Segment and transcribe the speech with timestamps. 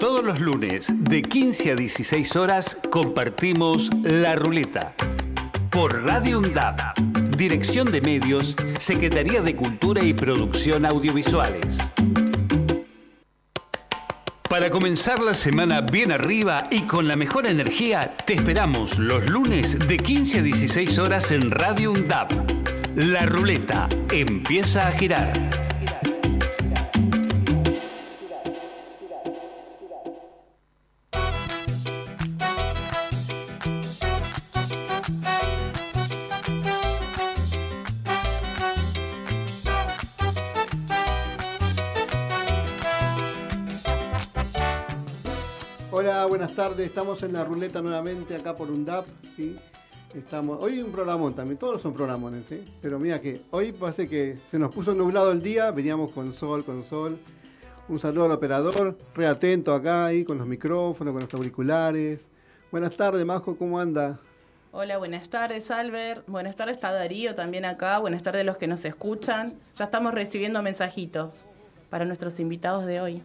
[0.00, 4.94] Todos los lunes de 15 a 16 horas compartimos La Ruleta
[5.68, 6.98] por Radio UNDAP.
[7.36, 11.76] Dirección de Medios, Secretaría de Cultura y Producción Audiovisuales.
[14.48, 19.86] Para comenzar la semana bien arriba y con la mejor energía, te esperamos los lunes
[19.86, 22.32] de 15 a 16 horas en Radio UNDAP.
[22.96, 25.59] La ruleta empieza a girar.
[46.78, 49.04] Estamos en la ruleta nuevamente acá por UNDAP.
[49.36, 49.56] ¿sí?
[50.14, 52.64] Estamos, hoy un programón también, todos son programones, ¿sí?
[52.80, 56.64] pero mira que hoy parece que se nos puso nublado el día, veníamos con sol,
[56.64, 57.18] con sol.
[57.88, 62.20] Un saludo al operador, re atento acá ahí con los micrófonos, con los auriculares.
[62.70, 64.20] Buenas tardes, Majo, ¿cómo anda?
[64.72, 66.26] Hola, buenas tardes, Albert.
[66.28, 67.98] Buenas tardes, está Darío también acá.
[67.98, 69.54] Buenas tardes los que nos escuchan.
[69.76, 71.44] Ya estamos recibiendo mensajitos
[71.90, 73.22] para nuestros invitados de hoy.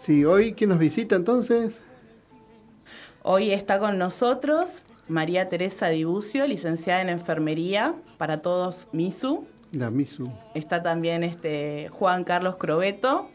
[0.00, 1.74] Sí, hoy, ¿quién nos visita entonces?
[3.24, 9.46] Hoy está con nosotros María Teresa Dibucio, licenciada en enfermería, para todos MISU.
[9.70, 10.30] La Misu.
[10.54, 13.30] Está también este Juan Carlos Crobeto.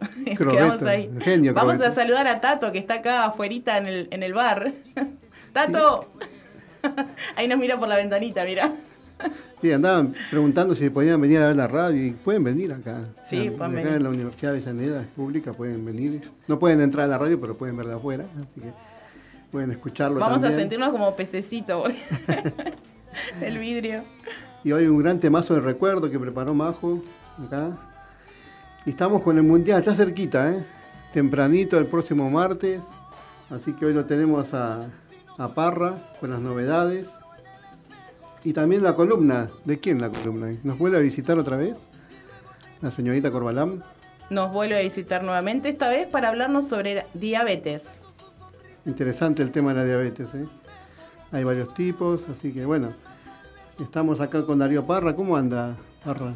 [0.36, 1.10] Crobeto, ahí.
[1.20, 1.92] genio Vamos Crobeto.
[1.92, 4.72] a saludar a Tato, que está acá afuera en el, en el bar.
[5.52, 6.08] ¡Tato!
[7.36, 8.72] ahí nos mira por la ventanita, mira.
[9.64, 13.00] Sí, andaban preguntando si podían venir a ver la radio y pueden venir acá.
[13.24, 13.96] Sí, acá pueden acá venir.
[13.96, 16.30] en la Universidad de Avellaneda, es pública, pueden venir.
[16.46, 18.72] No pueden entrar a la radio, pero pueden verla afuera, así que
[19.50, 21.84] pueden escucharlo Vamos a sentirnos como pececito
[23.40, 24.02] del vidrio.
[24.64, 27.02] Y hoy un gran temazo de recuerdo que preparó Majo
[27.42, 27.70] acá.
[28.84, 30.62] Y estamos con el Mundial, ya cerquita, ¿eh?
[31.14, 32.82] Tempranito el próximo martes.
[33.48, 34.90] Así que hoy lo tenemos a,
[35.38, 37.08] a Parra con las novedades.
[38.44, 39.48] Y también la columna.
[39.64, 40.54] ¿De quién la columna?
[40.62, 41.76] ¿Nos vuelve a visitar otra vez?
[42.82, 43.82] La señorita Corbalán.
[44.30, 48.02] Nos vuelve a visitar nuevamente, esta vez para hablarnos sobre diabetes.
[48.86, 50.44] Interesante el tema de la diabetes, ¿eh?
[51.32, 52.90] Hay varios tipos, así que bueno.
[53.80, 55.16] Estamos acá con Darío Parra.
[55.16, 56.34] ¿Cómo anda, Parra?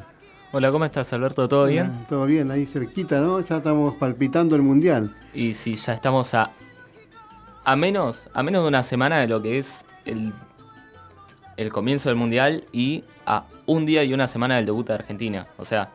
[0.51, 1.47] Hola, ¿cómo estás, Alberto?
[1.47, 1.93] ¿Todo bien?
[1.95, 3.41] Ah, Todo bien, ahí cerquita, ¿no?
[3.41, 5.15] Ya estamos palpitando el mundial.
[5.35, 6.51] Y si ya estamos a,
[7.65, 10.33] a menos a menos de una semana de lo que es el,
[11.59, 15.47] el comienzo del Mundial y a un día y una semana del debut de Argentina.
[15.59, 15.91] O sea,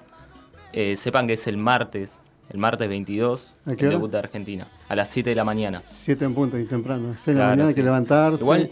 [0.74, 2.12] eh, sepan que es el martes,
[2.50, 3.90] el martes 22, ¿A el hora?
[3.90, 5.82] debut de Argentina, a las 7 de la mañana.
[5.92, 7.16] Siete en punto y temprano.
[7.18, 8.42] Seis de la mañana hay que levantarse.
[8.44, 8.70] Igual,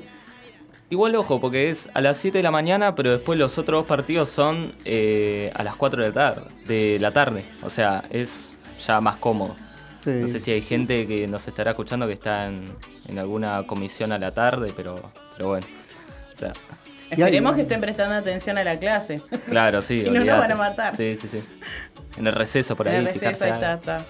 [0.89, 3.87] igual ojo, porque es a las 7 de la mañana, pero después los otros dos
[3.87, 7.45] partidos son eh, a las 4 de la tarde, de la tarde.
[7.63, 8.53] O sea, es
[8.85, 9.55] ya más cómodo.
[10.03, 10.09] Sí.
[10.09, 12.73] No sé si hay gente que nos estará escuchando que está en,
[13.07, 14.99] en alguna comisión a la tarde, pero,
[15.37, 15.67] pero bueno.
[16.33, 16.53] O sea,
[17.19, 19.21] Esperemos que estén prestando atención a la clase.
[19.47, 19.99] claro, sí.
[20.01, 20.95] Si no, nos van a matar.
[20.95, 21.43] Sí, sí, sí.
[22.17, 24.05] En el receso por ahí, En el receso, ahí está, está.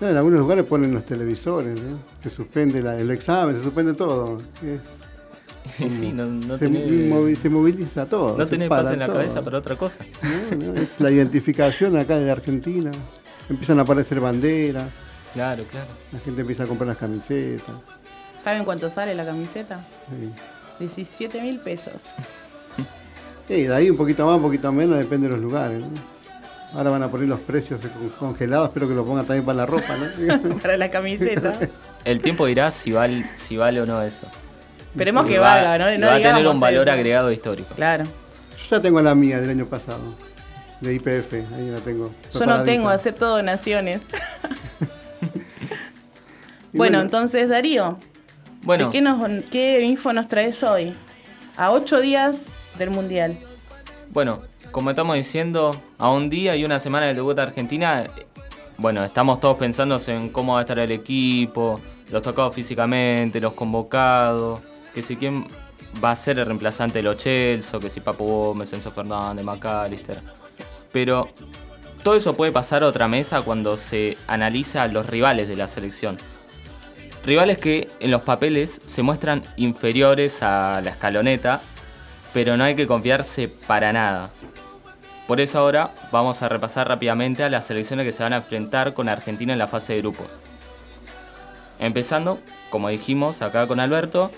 [0.00, 1.82] No, en algunos lugares ponen los televisores, ¿eh?
[2.22, 4.38] se suspende la- el examen, se suspende todo.
[4.62, 8.36] Es- sí, no, no se, tenés, movi- se moviliza todo.
[8.38, 9.16] no tenés paz en la todo.
[9.16, 10.04] cabeza para otra cosa.
[10.58, 12.90] No, no, es la identificación acá de Argentina.
[13.50, 14.84] Empiezan a aparecer banderas,
[15.34, 15.86] Claro, claro.
[16.12, 17.74] la gente empieza a comprar las camisetas.
[18.42, 19.84] ¿Saben cuánto sale la camiseta?
[20.08, 20.30] sí.
[20.80, 21.94] 17 mil pesos.
[23.48, 25.78] Y de ahí un poquito más, un poquito menos, depende de los lugares.
[25.80, 25.88] ¿no?
[26.74, 27.80] Ahora van a poner los precios
[28.18, 30.52] congelados, espero que lo pongan también para la ropa, ¿no?
[30.62, 31.58] Para la camiseta.
[32.04, 34.26] El tiempo dirá si vale, si vale o no eso.
[34.92, 36.06] Esperemos que Va- valga, ¿no?
[36.06, 36.94] va a tener un valor eso.
[36.96, 37.74] agregado histórico.
[37.74, 38.04] Claro.
[38.04, 40.14] Yo ya tengo la mía del año pasado,
[40.80, 42.12] de IPF, ahí la tengo.
[42.32, 44.02] Yo no tengo, acepto donaciones.
[46.72, 47.98] Y bueno, entonces, Darío,
[48.62, 50.94] Bueno, ¿de qué, nos, ¿qué info nos traes hoy?
[51.56, 52.46] A ocho días
[52.78, 53.38] del Mundial.
[54.10, 54.40] Bueno,
[54.70, 58.06] como estamos diciendo, a un día y una semana del debut de Argentina,
[58.76, 61.80] bueno, estamos todos pensando en cómo va a estar el equipo,
[62.10, 64.60] los tocados físicamente, los convocados,
[64.94, 65.46] que si quién
[66.02, 70.22] va a ser el reemplazante de los Chelsea, que si Papu Gómez, Enzo Fernández, McAllister.
[70.92, 71.28] Pero
[72.02, 76.18] todo eso puede pasar a otra mesa cuando se analiza los rivales de la selección.
[77.24, 81.60] Rivales que en los papeles se muestran inferiores a la escaloneta,
[82.32, 84.30] pero no hay que confiarse para nada.
[85.26, 88.94] Por eso ahora vamos a repasar rápidamente a las selecciones que se van a enfrentar
[88.94, 90.26] con Argentina en la fase de grupos.
[91.78, 92.40] Empezando,
[92.70, 94.30] como dijimos acá con Alberto,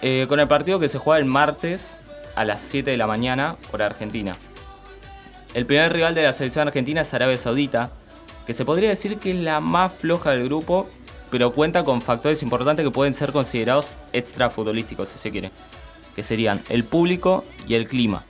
[0.00, 1.96] eh, con el partido que se juega el martes
[2.34, 4.32] a las 7 de la mañana por Argentina.
[5.54, 7.90] El primer rival de la selección argentina es Arabia Saudita,
[8.46, 10.88] que se podría decir que es la más floja del grupo,
[11.32, 15.50] pero cuenta con factores importantes que pueden ser considerados extra futbolísticos, si se quiere,
[16.14, 18.26] que serían el público y el clima.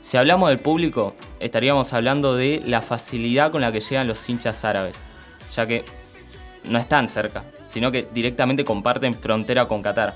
[0.00, 4.64] Si hablamos del público, estaríamos hablando de la facilidad con la que llegan los hinchas
[4.64, 4.96] árabes,
[5.54, 5.84] ya que
[6.64, 10.14] no están cerca, sino que directamente comparten frontera con Qatar,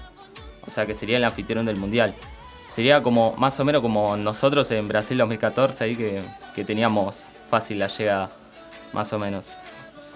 [0.66, 2.14] o sea que sería el anfitrión del Mundial.
[2.70, 7.88] Sería como más o menos como nosotros en Brasil 2014, ahí que teníamos fácil la
[7.88, 8.30] llegada,
[8.94, 9.44] más o menos.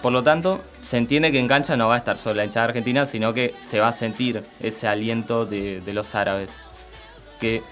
[0.03, 2.67] Por lo tanto, se entiende que en cancha no va a estar solo la hinchada
[2.67, 6.51] argentina, sino que se va a sentir ese aliento de, los árabes.
[7.41, 7.63] Que,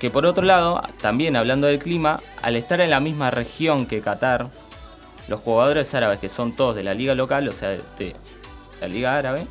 [0.00, 4.00] que por otro lado, también hablando del clima, al estar en la misma región que
[4.00, 4.50] Qatar,
[5.28, 8.16] los jugadores árabes, que son todos de la liga local, o sea, de
[8.80, 9.46] la liga árabe,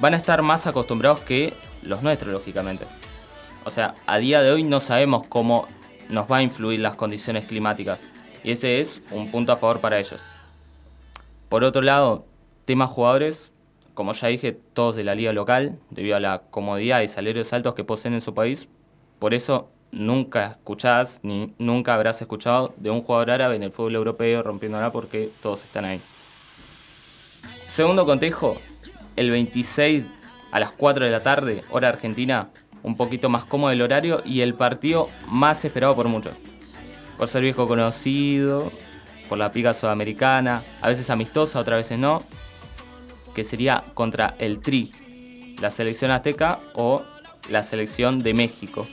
[0.00, 2.84] van a estar más acostumbrados que los nuestros, lógicamente.
[3.64, 5.66] O sea, a día de hoy no sabemos cómo
[6.10, 8.06] nos va a influir las condiciones climáticas.
[8.42, 10.20] Y ese es un punto a favor para ellos.
[11.54, 12.26] Por otro lado,
[12.64, 13.52] temas jugadores,
[13.94, 17.74] como ya dije, todos de la liga local, debido a la comodidad y salarios altos
[17.74, 18.68] que poseen en su país.
[19.20, 23.94] Por eso nunca escuchás ni nunca habrás escuchado de un jugador árabe en el fútbol
[23.94, 26.00] europeo rompiéndola porque todos están ahí.
[27.66, 28.56] Segundo cotejo,
[29.14, 30.06] el 26
[30.50, 32.50] a las 4 de la tarde, hora argentina,
[32.82, 36.36] un poquito más cómodo el horario y el partido más esperado por muchos.
[37.16, 38.72] Por ser viejo conocido,
[39.28, 42.22] por la pica sudamericana, a veces amistosa, otras veces no,
[43.34, 44.92] que sería contra el Tri,
[45.60, 47.02] la selección azteca o
[47.48, 48.86] la selección de México.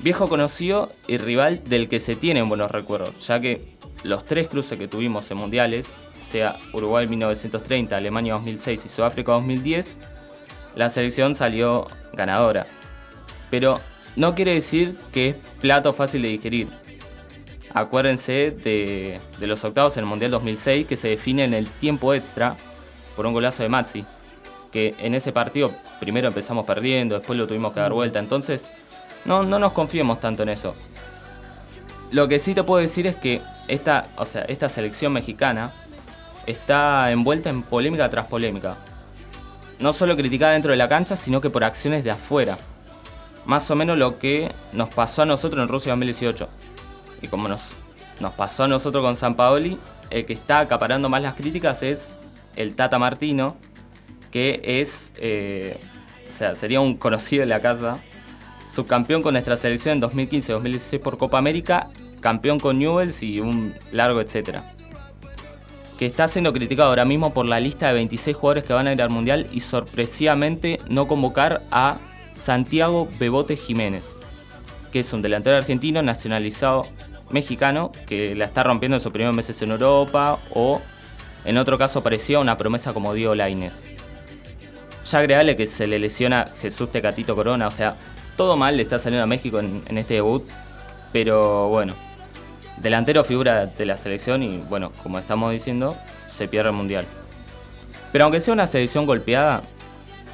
[0.00, 4.78] Viejo conocido y rival del que se tienen buenos recuerdos, ya que los tres cruces
[4.78, 9.98] que tuvimos en mundiales, sea Uruguay 1930, Alemania 2006 y Sudáfrica 2010,
[10.76, 12.66] la selección salió ganadora
[13.50, 13.80] pero
[14.16, 16.68] no quiere decir que es plato fácil de digerir.
[17.74, 22.56] Acuérdense de, los octavos en el Mundial 2006 que se define en el tiempo extra
[23.16, 24.04] por un golazo de Maxi.
[24.72, 28.18] Que en ese partido primero empezamos perdiendo, después lo tuvimos que dar vuelta.
[28.18, 28.66] Entonces,
[29.24, 30.74] no, no nos confiemos tanto en eso.
[32.10, 35.72] Lo que sí te puedo decir es que esta, o sea, esta selección mexicana
[36.46, 38.76] está envuelta en polémica tras polémica.
[39.78, 42.58] No solo criticada dentro de la cancha, sino que por acciones de afuera
[43.48, 46.48] más o menos lo que nos pasó a nosotros en Rusia 2018.
[47.22, 47.76] Y como nos,
[48.20, 49.78] nos pasó a nosotros con San Paoli,
[50.10, 52.14] el que está acaparando más las críticas es
[52.56, 53.56] el Tata Martino,
[54.30, 55.78] que es, eh,
[56.28, 57.98] o sea, sería un conocido de la casa,
[58.68, 61.88] subcampeón con nuestra selección en 2015-2016 por Copa América,
[62.20, 64.72] campeón con Newells y un largo etcétera.
[65.98, 68.92] Que está siendo criticado ahora mismo por la lista de 26 jugadores que van a
[68.92, 71.98] ir al Mundial y sorpresivamente no convocar a
[72.32, 74.04] Santiago Bebote Jiménez,
[74.92, 76.86] que es un delantero argentino nacionalizado
[77.30, 80.80] mexicano que la está rompiendo en sus primeros meses en Europa o
[81.44, 83.84] en otro caso parecía una promesa como Diego Laines.
[85.10, 87.96] Ya agregale que se le lesiona Jesús Tecatito Corona, o sea,
[88.36, 90.44] todo mal le está saliendo a México en, en este debut,
[91.12, 91.94] pero bueno,
[92.76, 95.96] delantero figura de la selección y bueno, como estamos diciendo,
[96.26, 97.06] se pierde el mundial.
[98.12, 99.62] Pero aunque sea una selección golpeada,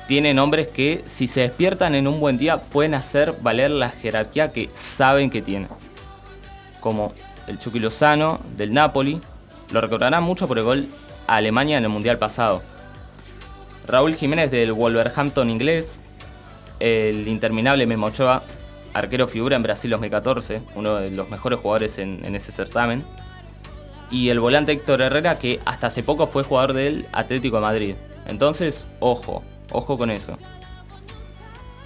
[0.06, 4.52] tiene nombres que si se despiertan en un buen día pueden hacer valer la jerarquía
[4.52, 5.68] que saben que tiene.
[6.80, 7.14] Como
[7.46, 9.20] el Chucky Lozano del Napoli,
[9.70, 10.88] lo recordarán mucho por el gol
[11.26, 12.62] a Alemania en el Mundial pasado.
[13.86, 16.00] Raúl Jiménez del Wolverhampton inglés,
[16.80, 18.42] el interminable Memo Ochoa,
[18.92, 23.04] arquero figura en Brasil 2014, uno de los mejores jugadores en ese certamen.
[24.10, 27.94] Y el volante Héctor Herrera, que hasta hace poco fue jugador del Atlético de Madrid.
[28.26, 30.36] Entonces, ojo, Ojo con eso.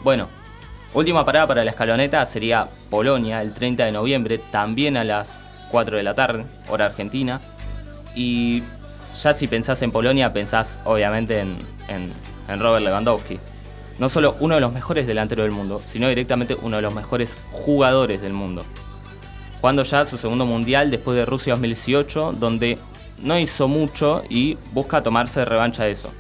[0.03, 0.29] Bueno,
[0.95, 5.97] última parada para la escaloneta sería Polonia el 30 de noviembre, también a las 4
[5.97, 7.41] de la tarde, hora argentina.
[8.15, 8.63] Y
[9.21, 11.59] ya si pensás en Polonia, pensás obviamente en,
[11.89, 13.39] en, Robert Lewandowski.
[13.99, 17.41] No solo uno de los mejores delanteros del mundo, sino directamente uno de los mejores
[17.51, 18.65] jugadores del mundo.
[19.61, 22.79] Jugando ya su segundo mundial después de Rusia 2018, donde
[23.21, 26.13] no hizo mucho y busca tomarse revancha de eso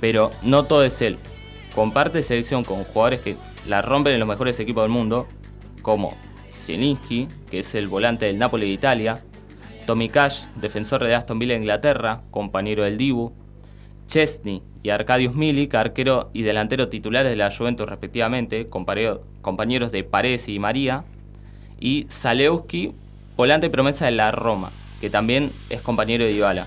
[0.00, 1.18] pero no todo es él.
[1.74, 5.26] Comparte selección con jugadores que la rompen en los mejores equipos del mundo,
[5.82, 6.16] como
[6.50, 9.22] Zielinski, que es el volante del Napoli de Italia,
[9.86, 13.32] Tommy Cash, defensor de Aston Villa de Inglaterra, compañero del Dibu,
[14.06, 20.48] Chesney y Arkadiusz Milik, arquero y delantero titulares de la Juventus respectivamente, compañeros de Paredes
[20.48, 21.04] y María,
[21.78, 22.92] y Zalewski,
[23.36, 26.66] volante promesa de la Roma, que también es compañero de Dybala.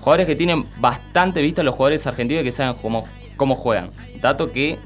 [0.00, 3.90] Jugadores que tienen bastante vista los jugadores argentinos que saben cómo, cómo juegan.
[4.20, 4.78] Dato que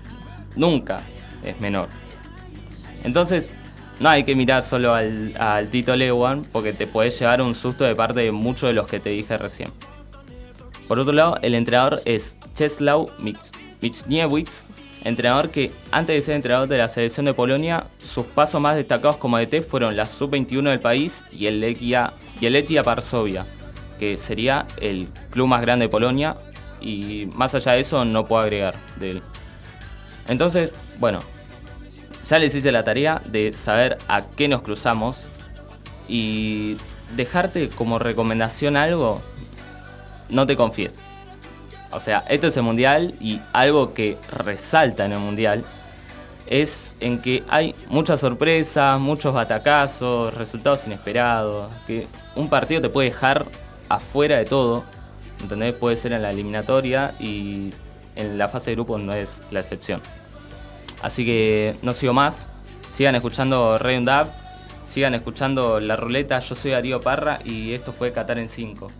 [0.56, 1.02] nunca
[1.44, 1.88] es menor.
[3.04, 3.50] Entonces,
[4.00, 7.94] no hay que mirar solo al, Tito Lewan porque te puedes llevar un susto de
[7.94, 9.70] parte de muchos de los que te dije recién.
[10.88, 13.08] Por otro lado, el entrenador es Czesław
[13.80, 14.68] Michniewicz,
[15.04, 19.16] entrenador que antes de ser entrenador de la selección de Polonia, sus pasos más destacados
[19.16, 23.46] como DT fueron la sub-21 del país y el Legia, y el Varsovia,
[24.02, 26.34] que sería el club más grande de Polonia
[26.80, 29.22] y más allá de eso no puedo agregar de él.
[30.26, 31.20] Entonces, bueno,
[32.26, 35.28] ya les hice la tarea de saber a qué nos cruzamos
[36.08, 36.78] y
[37.14, 39.22] dejarte como recomendación algo,
[40.28, 41.00] no te confíes.
[41.92, 45.64] O sea, esto es el mundial y algo que resalta en el mundial
[46.48, 53.10] es en que hay muchas sorpresas, muchos batacazos, resultados inesperados, que un partido te puede
[53.10, 53.46] dejar
[53.94, 54.84] afuera de todo,
[55.40, 55.74] ¿entendés?
[55.74, 57.70] Puede ser en la eliminatoria y
[58.16, 60.00] en la fase de grupo no es la excepción.
[61.02, 62.48] Así que no sigo más.
[62.90, 64.28] Sigan escuchando Ray Dab.
[64.84, 66.38] Sigan escuchando La Ruleta.
[66.38, 68.90] Yo soy Darío Parra y esto fue Qatar en 5.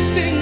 [0.00, 0.39] wasting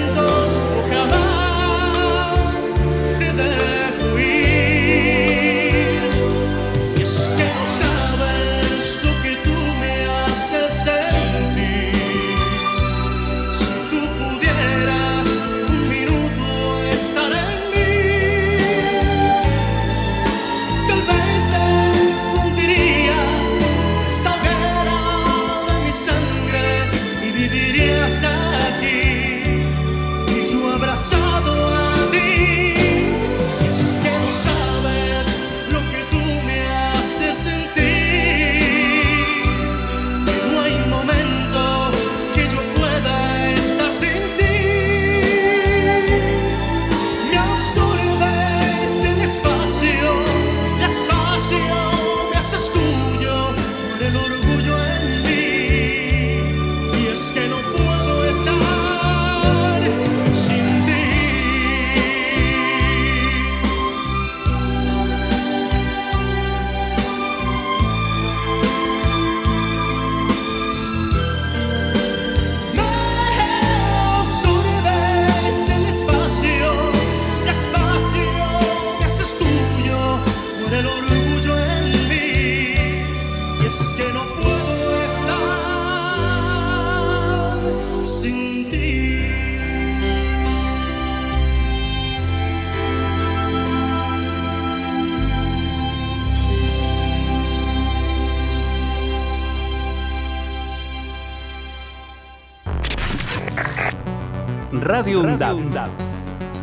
[105.09, 105.89] Radio UNDAD.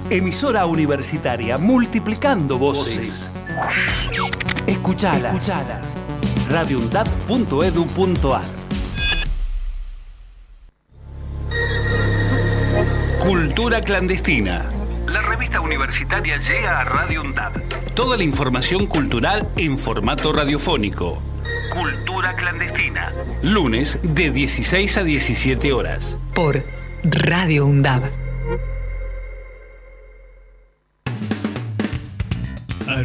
[0.08, 3.28] Emisora universitaria multiplicando voces.
[4.68, 5.34] Escuchalas.
[5.34, 5.98] Escuchalas.
[6.48, 8.44] radioundad.edu.ar
[13.18, 14.70] Cultura clandestina.
[15.08, 17.52] La revista universitaria llega a Radio UNDAD.
[17.94, 21.20] Toda la información cultural en formato radiofónico
[21.74, 23.12] Cultura Clandestina.
[23.42, 26.20] Lunes de 16 a 17 horas.
[26.32, 26.62] Por
[27.02, 28.25] Radio UNDAB.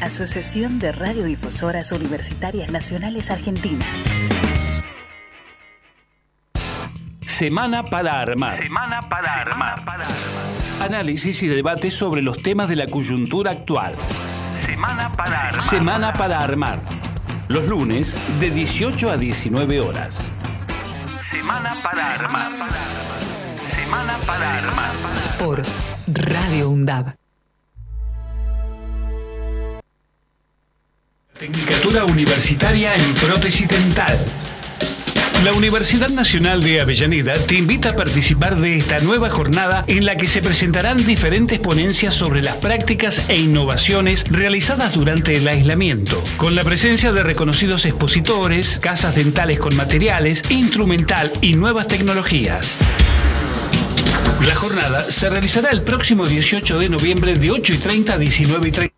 [0.00, 4.06] Asociación de Radiodifusoras Universitarias Nacionales Argentinas.
[7.26, 8.62] Semana para armar.
[8.62, 9.84] Semana para armar.
[9.84, 10.16] Para armar.
[10.80, 13.94] Análisis y debate sobre los temas de la coyuntura actual.
[14.64, 15.62] Semana para armar.
[15.62, 16.78] Semana para armar.
[17.48, 20.30] Los lunes de 18 a 19 horas.
[21.30, 22.50] Semana para armar.
[23.74, 24.90] Semana para armar.
[25.38, 25.62] Por
[26.06, 27.19] Radio UNDAB.
[31.40, 34.22] Tecnicatura Universitaria en Prótesis Dental.
[35.42, 40.18] La Universidad Nacional de Avellaneda te invita a participar de esta nueva jornada en la
[40.18, 46.54] que se presentarán diferentes ponencias sobre las prácticas e innovaciones realizadas durante el aislamiento, con
[46.54, 52.76] la presencia de reconocidos expositores, casas dentales con materiales, instrumental y nuevas tecnologías.
[54.46, 58.68] La jornada se realizará el próximo 18 de noviembre de 8 y 30 a 19
[58.68, 58.89] y 30.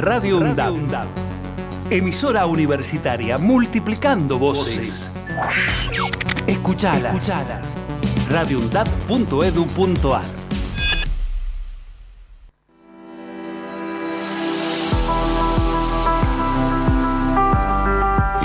[0.00, 1.04] Radio UNDAB.
[1.90, 5.10] Emisora universitaria multiplicando voces.
[6.46, 7.14] Escuchalas.
[7.14, 7.76] Escuchalas.
[8.30, 10.39] radioundab.edu.ar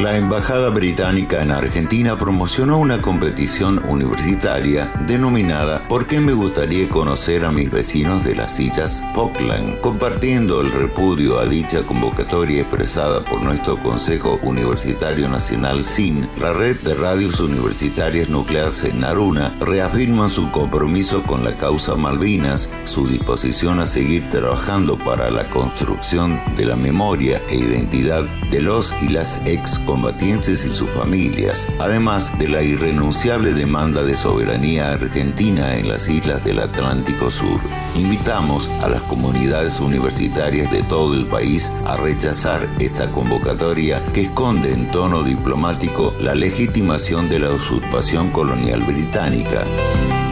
[0.06, 7.44] La Embajada Británica en Argentina promocionó una competición universitaria denominada ¿Por qué me gustaría conocer
[7.44, 9.82] a mis vecinos de las Islas Falkland?
[9.82, 16.80] Compartiendo el repudio a dicha convocatoria expresada por nuestro Consejo Universitario Nacional SIN, la red
[16.82, 23.80] de radios universitarias nucleares en Naruna reafirman su compromiso con la causa Malvinas, su disposición
[23.80, 29.44] a seguir trabajando para la construcción de la memoria e identidad de los y las
[29.48, 36.10] ex combatientes y sus familias, además de la irrenunciable demanda de soberanía argentina en las
[36.10, 37.62] islas del Atlántico Sur.
[37.96, 44.74] Invitamos a las comunidades universitarias de todo el país a rechazar esta convocatoria que esconde
[44.74, 49.64] en tono diplomático la legitimación de la usurpación colonial británica.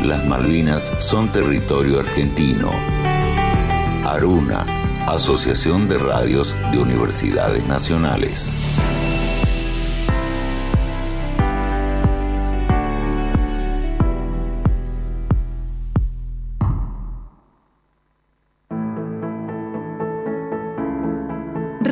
[0.04, 2.69] Las Malvinas son territorio argentino.
[4.04, 4.65] Aruna,
[5.08, 8.54] Asociación de Radios de Universidades Nacionales.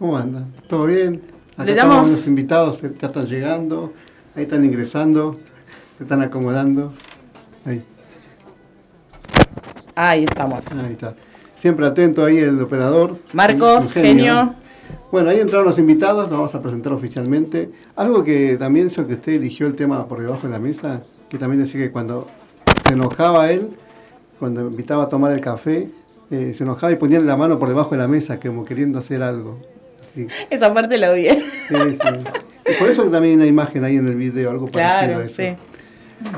[0.00, 0.44] ¿Cómo anda?
[0.66, 1.22] ¿Todo bien?
[1.54, 2.10] Acá Le damos...
[2.10, 3.92] los invitados, ya están llegando,
[4.34, 5.38] ahí están ingresando,
[5.98, 6.92] se están acomodando.
[7.64, 7.84] Ahí.
[9.94, 10.72] Ahí estamos.
[10.72, 11.14] Ahí está.
[11.62, 13.18] Siempre atento ahí el operador.
[13.32, 14.56] Marcos, genio.
[15.12, 17.70] Bueno, ahí entraron los invitados, nos vamos a presentar oficialmente.
[17.94, 21.38] Algo que también eso que usted eligió el tema por debajo de la mesa, que
[21.38, 22.26] también decía que cuando
[22.84, 23.68] se enojaba él,
[24.40, 25.88] cuando invitaba a tomar el café,
[26.32, 29.22] eh, se enojaba y ponía la mano por debajo de la mesa, como queriendo hacer
[29.22, 29.60] algo.
[30.50, 31.28] Esa parte la vi.
[31.28, 32.74] Sí, sí.
[32.80, 35.36] Por eso también hay una imagen ahí en el video, algo parecido a eso.
[35.36, 35.56] Sí.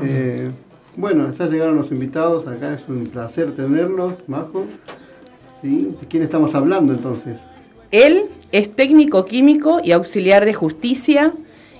[0.03, 0.51] Eh,
[0.97, 4.67] bueno, ya llegaron los invitados, acá es un placer tenerlos, Majo.
[5.65, 7.37] ¿De quién estamos hablando entonces?
[7.89, 11.33] Él es técnico químico y auxiliar de justicia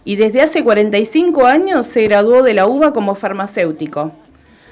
[0.04, 4.12] y desde hace 45 años se graduó de la UBA como farmacéutico.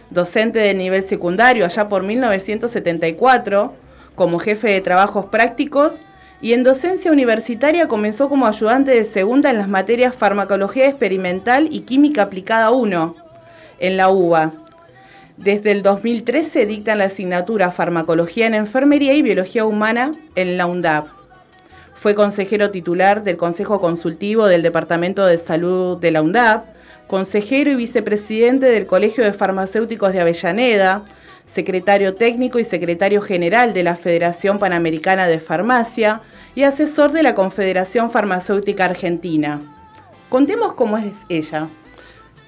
[0.10, 3.74] Docente de nivel secundario allá por 1974,
[4.16, 5.98] como jefe de trabajos prácticos
[6.42, 11.82] y en docencia universitaria comenzó como ayudante de segunda en las materias Farmacología Experimental y
[11.82, 13.16] Química Aplicada 1
[13.80, 14.54] en la UBA.
[15.38, 21.08] Desde el 2013 dictan la asignatura Farmacología en Enfermería y Biología Humana en la UNDAP.
[21.96, 26.66] Fue consejero titular del Consejo Consultivo del Departamento de Salud de la UNDAP,
[27.08, 31.04] consejero y vicepresidente del Colegio de Farmacéuticos de Avellaneda,
[31.48, 36.22] secretario técnico y secretario general de la Federación Panamericana de Farmacia
[36.54, 39.60] y asesor de la Confederación Farmacéutica Argentina.
[40.30, 41.68] Contemos cómo es ella.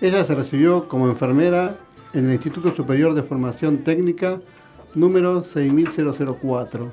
[0.01, 1.77] Ella se recibió como enfermera
[2.15, 4.39] en el Instituto Superior de Formación Técnica
[4.95, 6.91] número 6004.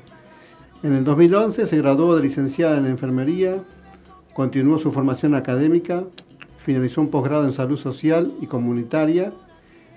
[0.82, 3.62] En el 2011 se graduó de licenciada en enfermería,
[4.34, 6.02] continuó su formación académica,
[6.58, 9.32] finalizó un posgrado en salud social y comunitaria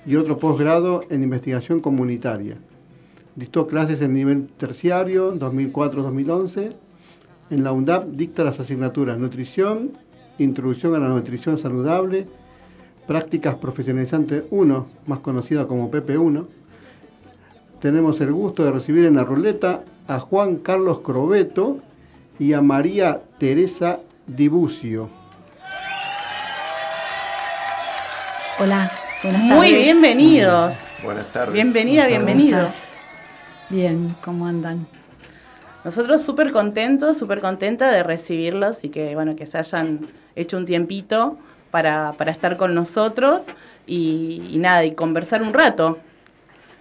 [0.05, 2.57] y otro posgrado en investigación comunitaria.
[3.35, 6.75] Dictó clases en nivel terciario 2004-2011.
[7.49, 9.93] En la UNDAP dicta las asignaturas Nutrición,
[10.37, 12.27] Introducción a la Nutrición Saludable,
[13.07, 16.45] Prácticas Profesionalizantes 1, más conocida como PP1.
[17.79, 21.79] Tenemos el gusto de recibir en la ruleta a Juan Carlos Crobeto
[22.39, 25.09] y a María Teresa Dibucio.
[28.57, 28.91] Hola,
[29.21, 29.83] buenas Muy tardes.
[29.83, 30.95] bienvenidos.
[31.03, 31.53] Buenas tardes.
[31.53, 32.73] Bienvenida, bienvenidos.
[33.69, 34.87] Bien, ¿cómo andan?
[35.83, 40.65] Nosotros súper contentos, súper contenta de recibirlos y que, bueno, que se hayan hecho un
[40.65, 41.37] tiempito
[41.75, 43.47] para, estar con nosotros
[43.85, 45.99] y, nada, y conversar un rato.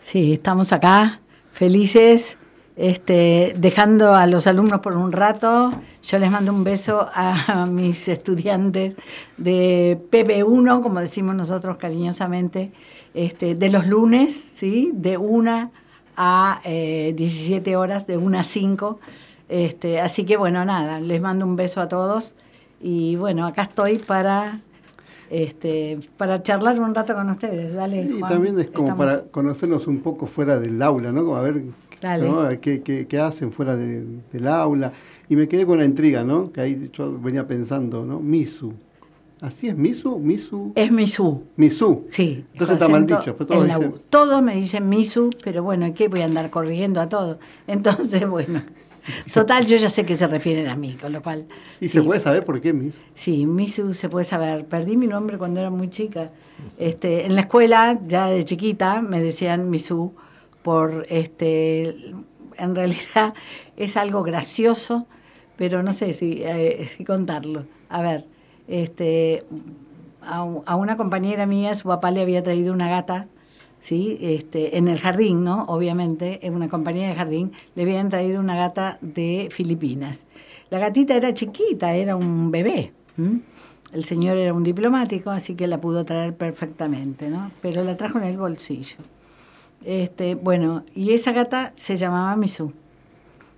[0.05, 2.39] Sí, estamos acá, felices,
[2.77, 5.73] este, dejando a los alumnos por un rato.
[6.01, 8.95] Yo les mando un beso a mis estudiantes
[9.37, 12.71] de PP1, como decimos nosotros cariñosamente,
[13.15, 14.93] este, de los lunes, ¿sí?
[14.95, 15.73] De una
[16.17, 19.01] a eh, 17 horas, de una a 5.
[19.49, 22.35] Este, así que bueno, nada, les mando un beso a todos
[22.81, 24.61] y bueno, acá estoy para
[25.43, 27.75] este, para charlar un rato con ustedes.
[27.75, 31.25] Dale, Y Juan, también es como estamos- para conocernos un poco fuera del aula, ¿no?
[31.25, 31.63] Como a ver.
[32.21, 32.49] ¿no?
[32.61, 34.93] ¿Qué, qué, qué hacen fuera de- del aula.
[35.29, 36.53] Y me quedé con la intriga, ¿no?
[36.53, 38.21] Que ahí yo venía pensando, ¿no?
[38.21, 38.75] Misu.
[39.41, 40.19] ¿Así es Misu?
[40.19, 40.73] Misu.
[40.75, 41.43] Es Misu.
[41.57, 42.05] Misu.
[42.09, 42.45] Sí.
[42.53, 43.35] Entonces está mal dicho.
[43.37, 43.95] Pero dicen-.
[44.11, 47.39] Todos me dicen Misu, pero bueno, ¿qué voy a andar corrigiendo a todos?
[47.67, 48.61] Entonces, bueno.
[49.33, 51.47] Total, yo ya sé que se refieren a mí, con lo cual.
[51.81, 51.95] ¿Y sí.
[51.95, 52.99] se puede saber por qué Misu?
[53.15, 54.67] Sí, Misu se puede saber.
[54.67, 56.31] Perdí mi nombre cuando era muy chica.
[56.79, 60.15] Este, en la escuela, ya de chiquita, me decían Misu
[60.63, 62.15] por este.
[62.57, 63.35] En realidad
[63.77, 65.07] es algo gracioso,
[65.57, 67.67] pero no sé si, eh, si contarlo.
[67.89, 68.27] A ver,
[68.69, 69.45] este,
[70.27, 73.29] a una compañera mía, su papá le había traído una gata,
[73.85, 74.17] ¿sí?
[74.23, 75.65] Este, en el jardín, ¿no?
[75.65, 80.25] Obviamente, en una compañía de jardín, le habían traído una gata de Filipinas.
[80.71, 82.95] La gatita era chiquita, era un bebé.
[83.93, 87.51] El señor era un diplomático, así que la pudo traer perfectamente, ¿no?
[87.61, 88.97] Pero la trajo en el bolsillo.
[89.85, 92.73] Este, bueno, y esa gata se llamaba Misu.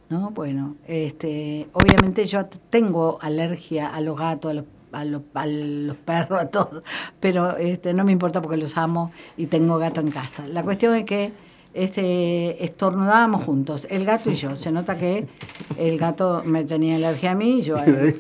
[0.09, 0.31] ¿no?
[0.31, 5.97] Bueno, este, obviamente yo tengo alergia a los gatos, a los, a los, a los
[5.97, 6.83] perros, a todo,
[7.21, 10.47] pero este, no me importa porque los amo y tengo gato en casa.
[10.47, 11.33] La cuestión es que
[11.77, 14.57] este, estornudábamos juntos, el gato y yo.
[14.57, 15.29] Se nota que
[15.77, 18.15] el gato me tenía alergia a mí y yo a él.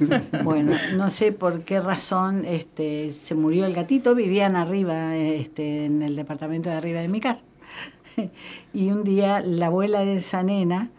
[0.44, 6.02] Bueno, no sé por qué razón este, se murió el gatito, vivían arriba, este, en
[6.02, 7.44] el departamento de arriba de mi casa.
[8.72, 10.90] Y un día la abuela de esa nena,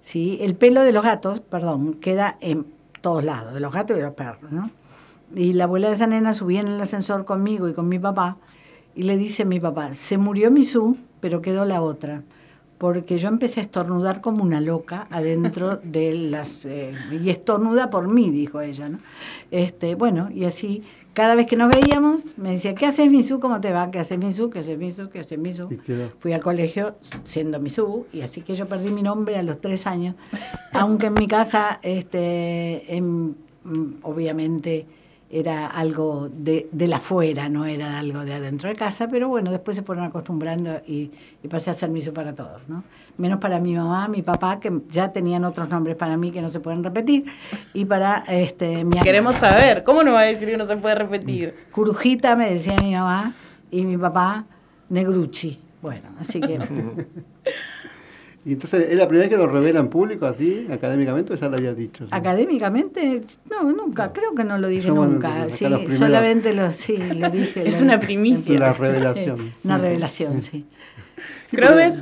[0.00, 0.38] ¿sí?
[0.40, 2.66] el pelo de los gatos, perdón, queda en
[3.00, 4.70] todos lados, de los gatos y de los perros, ¿no?
[5.34, 8.36] Y la abuela de esa nena subía en el ascensor conmigo y con mi papá
[8.94, 12.22] y le dice a mi papá, se murió mi su, pero quedó la otra.
[12.78, 16.64] Porque yo empecé a estornudar como una loca adentro de las...
[16.64, 18.98] eh, y estornuda por mí, dijo ella, ¿no?
[19.50, 23.38] Este, bueno, y así, cada vez que nos veíamos, me decía, ¿qué haces, Misu?
[23.40, 23.90] ¿Cómo te va?
[23.90, 24.50] ¿Qué haces, Misu?
[24.50, 25.08] ¿Qué haces, Misu?
[25.08, 25.38] ¿Qué haces,
[25.84, 26.10] quedó.
[26.18, 29.86] Fui al colegio siendo Misu, y así que yo perdí mi nombre a los tres
[29.86, 30.14] años,
[30.72, 34.86] aunque en mi casa, este, en- mm, obviamente,
[35.30, 39.50] era algo de, de la afuera, no era algo de adentro de casa, pero bueno,
[39.50, 41.10] después se fueron acostumbrando y,
[41.42, 42.84] y pasé a ser Misu para todos, ¿no?
[43.16, 46.48] Menos para mi mamá, mi papá, que ya tenían otros nombres para mí que no
[46.48, 47.24] se pueden repetir,
[47.72, 49.00] y para este, mi.
[49.00, 51.54] Queremos saber, ¿cómo nos va a decir que no se puede repetir?
[51.72, 53.34] Curujita me decía mi mamá
[53.70, 54.44] y mi papá
[54.88, 55.58] Negrucci.
[55.82, 56.58] Bueno, así que
[58.46, 61.48] Y entonces, ¿es la primera vez que lo revela en público así, académicamente, o ya
[61.48, 62.04] lo habías dicho?
[62.04, 62.10] sí?
[62.12, 65.46] Académicamente, no, nunca, creo que no lo dije nunca.
[65.50, 67.62] Sí, los primeros- solamente lo, sí, lo dije.
[67.66, 68.58] Es una primicia.
[68.58, 69.54] La revelación.
[69.64, 70.66] Una revelación, sí.
[71.50, 71.94] Crobet,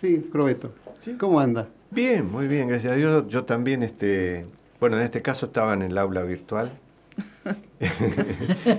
[0.00, 0.74] Sí, Crobeto.
[1.18, 1.68] ¿Cómo anda?
[1.90, 3.24] Bien, muy bien, gracias a Dios.
[3.28, 4.46] Yo también, este,
[4.80, 6.72] bueno, en este caso estaba en el aula virtual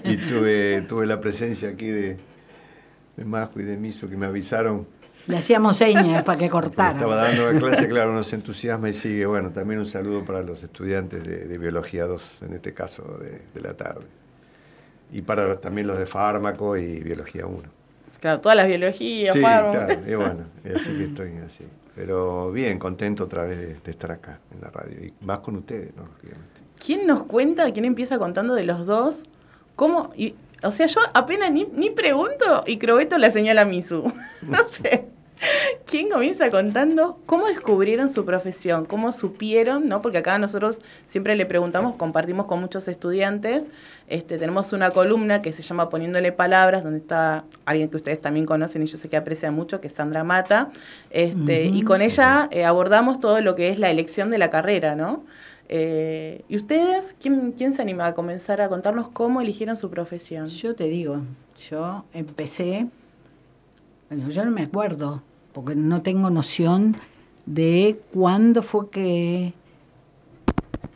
[0.06, 2.18] y tuve, tuve la presencia aquí de,
[3.18, 4.88] de Majo y de Miso que me avisaron.
[5.28, 6.94] Le hacíamos señas para que cortara.
[6.94, 9.26] Estaba dando la clase, claro, nos entusiasma y sigue.
[9.26, 13.42] Bueno, también un saludo para los estudiantes de, de Biología 2, en este caso de,
[13.54, 14.06] de la tarde.
[15.12, 17.62] Y para también los de Fármaco y Biología 1.
[18.20, 19.86] claro, todas las biologías, Sí, fármacos.
[19.96, 21.66] claro, y bueno, y así que estoy así.
[21.96, 25.06] Pero bien, contento otra vez de, de estar acá en la radio.
[25.06, 26.04] Y más con ustedes, ¿no?
[26.04, 26.62] Lógicamente.
[26.84, 29.24] ¿Quién nos cuenta, quién empieza contando de los dos?
[29.76, 30.12] ¿Cómo?
[30.16, 34.12] Y, o sea, yo apenas ni, ni pregunto y Crobeto la señala a Misu.
[34.44, 35.10] no sé.
[35.86, 38.86] ¿Quién comienza contando cómo descubrieron su profesión?
[38.86, 39.88] ¿Cómo supieron?
[39.88, 40.02] ¿no?
[40.02, 43.68] Porque acá nosotros siempre le preguntamos, compartimos con muchos estudiantes.
[44.08, 48.46] Este, tenemos una columna que se llama Poniéndole Palabras, donde está alguien que ustedes también
[48.46, 50.72] conocen y yo sé que aprecian mucho, que es Sandra Mata.
[51.10, 54.96] Este, Y con ella eh, abordamos todo lo que es la elección de la carrera,
[54.96, 55.24] ¿no?
[55.74, 60.48] Eh, ¿Y ustedes, quién, quién se anima a comenzar a contarnos cómo eligieron su profesión?
[60.48, 61.22] Yo te digo,
[61.70, 62.88] yo empecé,
[64.10, 65.24] bueno, yo no me acuerdo,
[65.54, 66.98] porque no tengo noción
[67.46, 69.54] de cuándo fue que,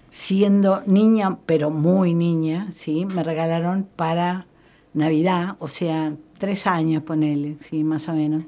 [0.09, 3.05] siendo niña, pero muy niña, ¿sí?
[3.05, 4.45] me regalaron para
[4.93, 7.83] Navidad, o sea, tres años, ponele, ¿sí?
[7.83, 8.43] más o menos,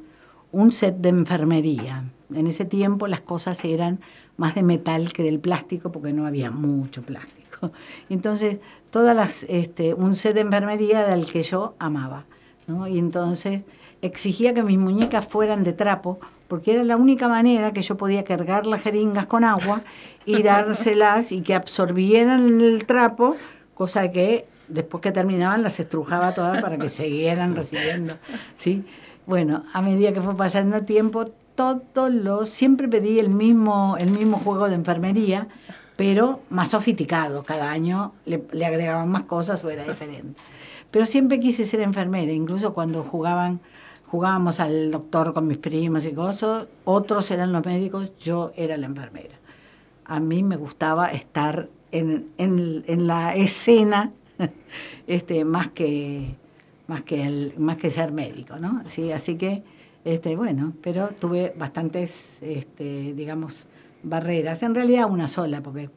[0.51, 2.05] un set de enfermería.
[2.33, 3.99] En ese tiempo las cosas eran
[4.37, 7.71] más de metal que del plástico, porque no había mucho plástico.
[8.09, 8.59] Entonces,
[8.91, 12.25] todas las, este, un set de enfermería del que yo amaba.
[12.67, 12.87] ¿no?
[12.87, 13.61] Y entonces
[14.01, 18.23] exigía que mis muñecas fueran de trapo, porque era la única manera que yo podía
[18.23, 19.81] cargar las jeringas con agua
[20.25, 23.35] y dárselas y que absorbieran el trapo,
[23.73, 28.15] cosa que después que terminaban las estrujaba todas para que siguieran recibiendo.
[28.55, 28.85] ¿sí?
[29.25, 34.37] Bueno, a medida que fue pasando tiempo, todos los, siempre pedí el mismo, el mismo
[34.37, 35.47] juego de enfermería,
[35.95, 37.43] pero más sofisticado.
[37.43, 40.39] Cada año le, le agregaban más cosas o era diferente.
[40.91, 43.59] Pero siempre quise ser enfermera, incluso cuando jugaban,
[44.07, 48.85] jugábamos al doctor con mis primos y cosas, otros eran los médicos, yo era la
[48.85, 49.35] enfermera.
[50.05, 54.11] A mí me gustaba estar en, en, en la escena
[55.07, 56.35] este, más que
[56.87, 58.83] más que más que ser médico, ¿no?
[58.85, 59.63] Sí, así que
[60.07, 63.65] este, bueno, pero tuve bastantes, este, digamos,
[64.03, 64.63] barreras.
[64.63, 65.89] En realidad una sola, porque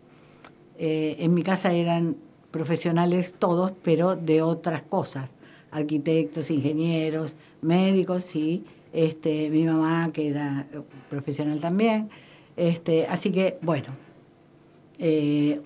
[0.79, 2.17] eh, en mi casa eran
[2.51, 5.31] profesionales todos, pero de otras cosas.
[5.71, 10.67] Arquitectos, ingenieros, médicos, y este, mi mamá, que era
[11.09, 12.11] profesional también.
[12.57, 13.89] Este, así que, bueno,
[14.99, 15.61] eh,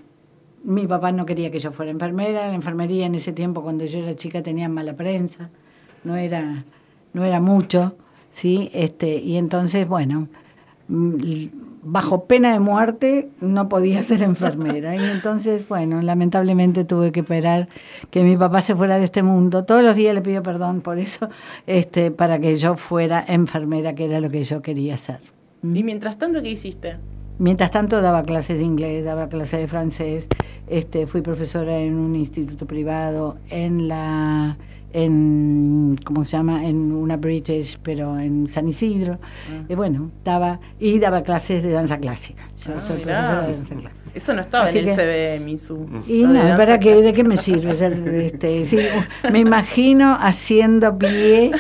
[0.62, 2.48] mi papá no quería que yo fuera enfermera.
[2.48, 5.50] La enfermería en ese tiempo, cuando yo era chica, tenía mala prensa.
[6.04, 6.64] No era,
[7.12, 7.96] no era mucho.
[8.35, 8.70] ¿sí?
[8.74, 10.28] Este, y entonces, bueno,
[10.88, 11.14] mm,
[11.84, 14.96] bajo pena de muerte no podía ser enfermera.
[14.96, 17.68] Y entonces, bueno, lamentablemente tuve que esperar
[18.10, 19.64] que mi papá se fuera de este mundo.
[19.64, 21.28] Todos los días le pido perdón por eso,
[21.66, 25.20] este, para que yo fuera enfermera, que era lo que yo quería ser.
[25.62, 26.96] ¿Y mientras tanto qué hiciste?
[27.38, 30.28] Mientras tanto daba clases de inglés, daba clases de francés,
[30.68, 34.56] este, fui profesora en un instituto privado, en la,
[34.94, 36.64] en, ¿cómo se llama?
[36.66, 39.18] En una British, pero en San Isidro.
[39.68, 42.44] Y bueno, daba, y daba clases de danza clásica.
[42.64, 44.00] Yo Ah, soy profesora de danza clásica.
[44.14, 45.87] Eso no estaba Así en el que- CV, Misu.
[46.07, 46.94] Y Lo no, ¿para qué?
[47.02, 47.72] ¿De qué me sirve?
[48.26, 48.78] este, sí,
[49.33, 51.50] me imagino haciendo pie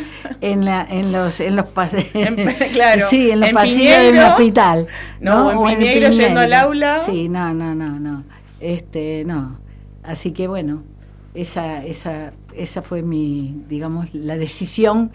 [0.40, 2.12] en, la, en los en los pases.
[2.72, 4.86] claro, Sí, en los en pasillos de un Piñeiro, hospital.
[5.20, 7.00] no, o en O el Piñeiro yendo al aula.
[7.04, 8.22] Sí, no, no, no, no.
[8.60, 9.58] Este, no.
[10.04, 10.84] Así que bueno,
[11.34, 15.12] esa, esa, esa fue mi, digamos, la decisión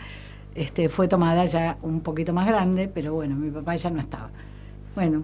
[0.56, 4.32] este, fue tomada ya un poquito más grande, pero bueno, mi papá ya no estaba.
[4.95, 5.23] Bueno,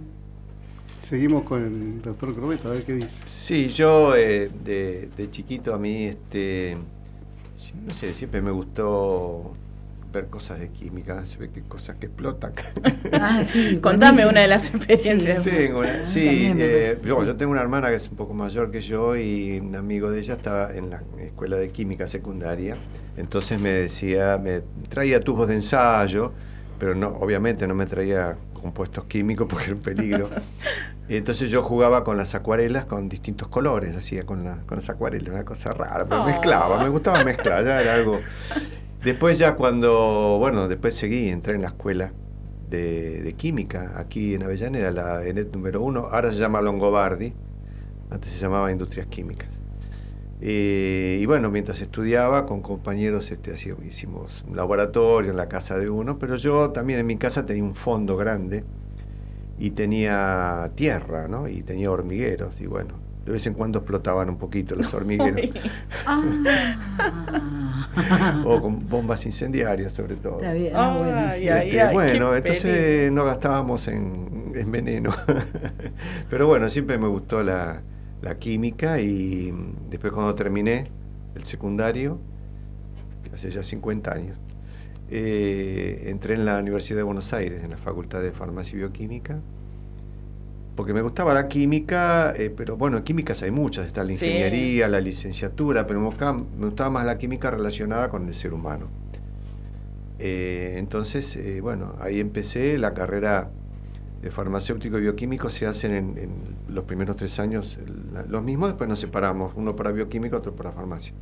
[1.08, 3.10] Seguimos con el doctor Crobeto, a ver qué dice.
[3.26, 6.78] Sí, yo eh, de, de chiquito a mí, este,
[7.88, 9.54] no sé, siempre me gustó
[10.16, 12.54] ver cosas de química, se ve que cosas que explotan.
[13.14, 15.44] Ah, sí, Contame una de las experiencias.
[15.44, 18.34] Tengo una- sí, también me eh, yo, yo tengo una hermana que es un poco
[18.34, 22.78] mayor que yo y un amigo de ella estaba en la escuela de química secundaria.
[23.18, 26.32] Entonces me decía, me traía tubos de ensayo,
[26.80, 30.30] pero no, obviamente no me traía compuestos químicos porque era un peligro.
[31.08, 34.90] Y entonces yo jugaba con las acuarelas con distintos colores, hacía con, la- con las
[34.90, 36.26] acuarelas, una cosa rara, pero Ah.
[36.26, 38.20] mezclaba, me gustaba mezclar, ya era algo.
[39.06, 42.12] Después ya cuando, bueno, después seguí, entré en la escuela
[42.72, 47.32] de, química aquí en Avellaneda, la ENET número uno, ahora se llama Longobardi,
[48.10, 49.50] antes se llamaba Industrias Químicas.
[50.42, 53.54] Eh, y bueno, mientras estudiaba con compañeros este,
[53.88, 57.64] hicimos un laboratorio en la casa de uno, pero yo también en mi casa tenía
[57.64, 58.64] un fondo grande
[59.60, 61.48] y tenía tierra, ¿no?
[61.48, 65.42] Y tenía hormigueros, y bueno, de vez en cuando explotaban un poquito los hormigueros.
[68.46, 70.38] o con bombas incendiarias sobre todo.
[70.40, 70.74] Está bien.
[70.76, 71.56] Ah, Ay, buenísimo.
[71.56, 73.16] ay, ay, bueno, entonces peligro.
[73.16, 75.12] no gastábamos en, en veneno.
[76.30, 77.82] Pero bueno, siempre me gustó la,
[78.22, 79.54] la química y
[79.90, 80.92] después cuando terminé
[81.36, 82.20] el secundario,
[83.34, 84.38] hace ya 50 años,
[85.10, 89.40] eh, entré en la Universidad de Buenos Aires, en la Facultad de Farmacia y Bioquímica,
[90.76, 94.26] porque me gustaba la química, eh, pero bueno, químicas hay muchas, está la Sí.
[94.26, 98.54] ingeniería, la licenciatura, pero me gustaba, me gustaba más la química relacionada con el ser
[98.54, 98.88] humano.
[100.20, 103.50] Eh, entonces, eh, bueno, ahí empecé la carrera
[104.22, 106.32] de farmacéutico y bioquímico, se hacen en, en
[106.74, 107.78] los primeros tres años
[108.28, 111.14] los mismos, después nos separamos, uno para bioquímica, otro para farmacia.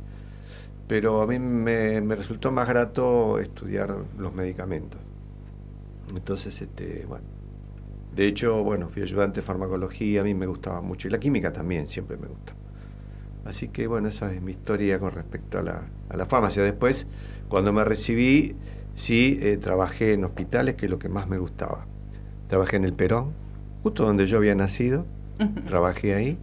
[0.88, 5.00] Pero a mí me, me resultó más grato estudiar los medicamentos.
[6.14, 7.24] Entonces, este, bueno,
[8.14, 11.52] de hecho, bueno, fui ayudante de farmacología, a mí me gustaba mucho, y la química
[11.52, 12.52] también siempre me gustó.
[13.44, 16.62] Así que bueno, esa es mi historia con respecto a la, a la farmacia.
[16.62, 17.06] Después,
[17.48, 18.56] cuando me recibí,
[18.94, 21.86] sí eh, trabajé en hospitales, que es lo que más me gustaba.
[22.48, 23.32] Trabajé en el Perón,
[23.82, 25.04] justo donde yo había nacido,
[25.66, 26.38] trabajé ahí,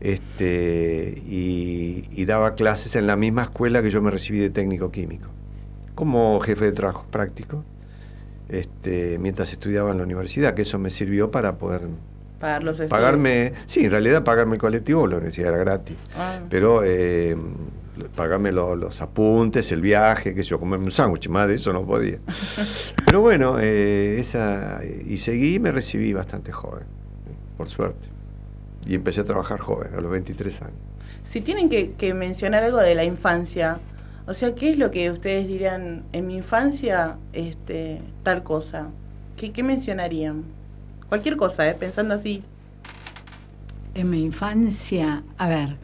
[0.00, 4.90] este, y, y daba clases en la misma escuela que yo me recibí de técnico
[4.90, 5.28] químico,
[5.94, 7.64] como jefe de trabajo práctico,
[8.52, 11.82] este, mientras estudiaba en la universidad, que eso me sirvió para poder
[12.38, 12.90] Pagar los estudios.
[12.90, 16.38] pagarme, sí, en realidad pagarme el colectivo, la universidad era gratis, Ah.
[16.50, 17.36] pero eh,
[18.16, 21.84] pagarme lo- los apuntes, el viaje, sé yo, comerme un sándwich, más de eso no
[21.86, 22.18] podía.
[23.06, 26.84] Pero bueno, eh, esa, y seguí y me recibí bastante joven,
[27.56, 28.08] por suerte.
[28.86, 30.76] Y empecé a trabajar joven, a los 23 años.
[31.24, 33.78] Si tienen que, que mencionar algo de la infancia,
[34.26, 38.88] o sea, ¿qué es lo que ustedes dirían en mi infancia, este, tal cosa?
[39.36, 40.44] ¿Qué, mencionarían?
[41.08, 41.74] Cualquier cosa, ¿eh?
[41.74, 42.44] pensando así.
[43.94, 45.76] En mi infancia, a ver,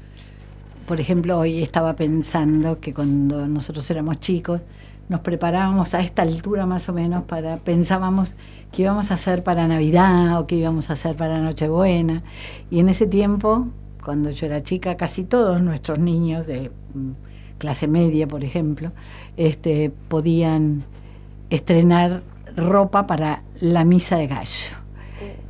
[0.87, 4.61] por ejemplo, hoy estaba pensando que cuando nosotros éramos chicos,
[5.09, 8.35] nos preparábamos a esta altura más o menos para, pensábamos
[8.71, 12.23] qué íbamos a hacer para Navidad o qué íbamos a hacer para Nochebuena.
[12.71, 13.67] Y en ese tiempo,
[14.05, 17.28] cuando yo era chica, casi todos nuestros niños de mm,
[17.59, 18.93] clase media, por ejemplo,
[19.37, 20.85] este, podían
[21.51, 22.23] estrenar
[22.57, 24.79] ropa para la misa de gallo.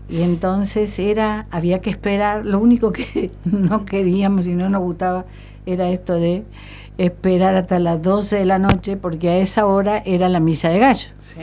[0.08, 5.26] Y entonces era, había que esperar, lo único que no queríamos y no nos gustaba
[5.66, 6.44] era esto de
[6.96, 10.78] esperar hasta las 12 de la noche porque a esa hora era la misa de
[10.78, 11.08] gallo.
[11.18, 11.36] Sí.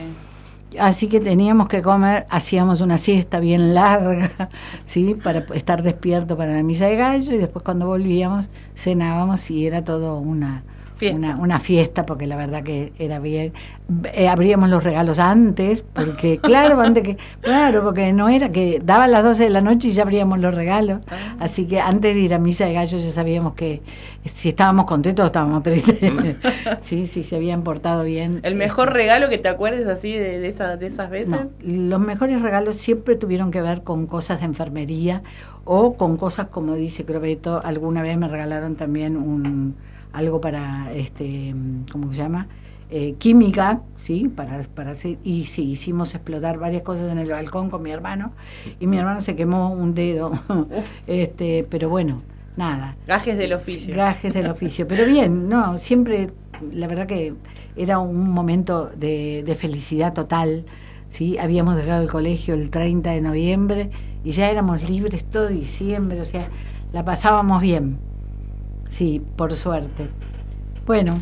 [0.79, 4.49] Así que teníamos que comer, hacíamos una siesta bien larga,
[4.85, 5.15] ¿sí?
[5.15, 9.83] Para estar despierto para la misa de gallo y después cuando volvíamos cenábamos y era
[9.83, 10.63] todo una
[10.95, 11.17] Fiesta.
[11.17, 13.53] Una, una fiesta porque la verdad que era bien.
[14.13, 19.11] Eh, abríamos los regalos antes, porque claro, antes que, claro, porque no era que daban
[19.11, 21.01] las 12 de la noche y ya abríamos los regalos.
[21.09, 21.35] Ah.
[21.39, 23.81] Así que antes de ir a misa de gallo ya sabíamos que
[24.33, 25.99] si estábamos contentos o estábamos tristes.
[26.81, 28.39] sí, sí, se habían portado bien.
[28.43, 31.29] ¿El mejor regalo que te acuerdes así de, de, esa- de esas veces?
[31.29, 35.21] No, los mejores regalos siempre tuvieron que ver con cosas de enfermería
[35.65, 39.75] o con cosas como dice Crobeto, alguna vez me regalaron también un
[40.15, 41.53] algo para este
[41.91, 42.47] ¿cómo se llama?
[42.91, 47.71] Eh, química, sí, para, para hacer, y sí, hicimos explotar varias cosas en el balcón
[47.71, 48.31] con mi hermano,
[48.79, 50.31] y mi hermano se quemó un dedo,
[51.07, 52.21] este, pero bueno,
[52.55, 52.95] nada.
[53.07, 53.95] Gajes del oficio.
[53.95, 56.29] Gajes del oficio, pero bien, no, siempre,
[56.71, 57.33] la verdad que
[57.75, 60.65] era un momento de, de felicidad total,
[61.09, 61.39] ¿sí?
[61.39, 63.89] Habíamos dejado el colegio el 30 de noviembre
[64.23, 66.47] y ya éramos libres todo diciembre, o sea,
[66.93, 67.97] la pasábamos bien,
[68.95, 70.07] sí, por suerte.
[70.85, 71.15] Bueno,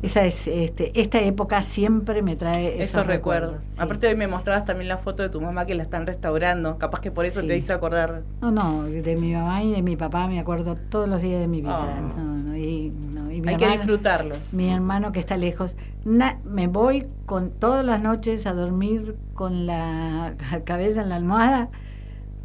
[0.00, 3.56] esa es, este, esta época siempre me trae esos, Esos recuerdos.
[3.70, 3.76] sí.
[3.80, 6.78] Aparte hoy me mostrabas también la foto de tu mamá que la están restaurando.
[6.78, 7.48] Capaz que por eso Sí.
[7.48, 8.22] te hizo acordar.
[8.40, 11.48] No, no, de mi mamá y de mi papá me acuerdo todos los días de
[11.48, 11.78] mi vida.
[12.14, 12.18] Oh.
[12.18, 14.38] No, no, y, no, y mi Hay que disfrutarlos.
[14.52, 15.74] Mi hermano que está lejos,
[16.04, 20.34] na- me voy con todas las noches a dormir con la
[20.64, 21.70] cabeza en la almohada,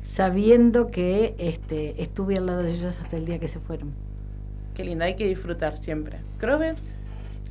[0.09, 3.91] sabiendo que este, estuve al lado de ellos hasta el día que se fueron.
[4.73, 6.19] Qué lindo, hay que disfrutar siempre.
[6.39, 6.75] Crover,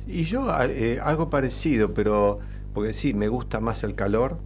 [0.07, 2.39] Y yo eh, algo parecido, pero
[2.73, 4.39] porque sí, me gusta más el calor.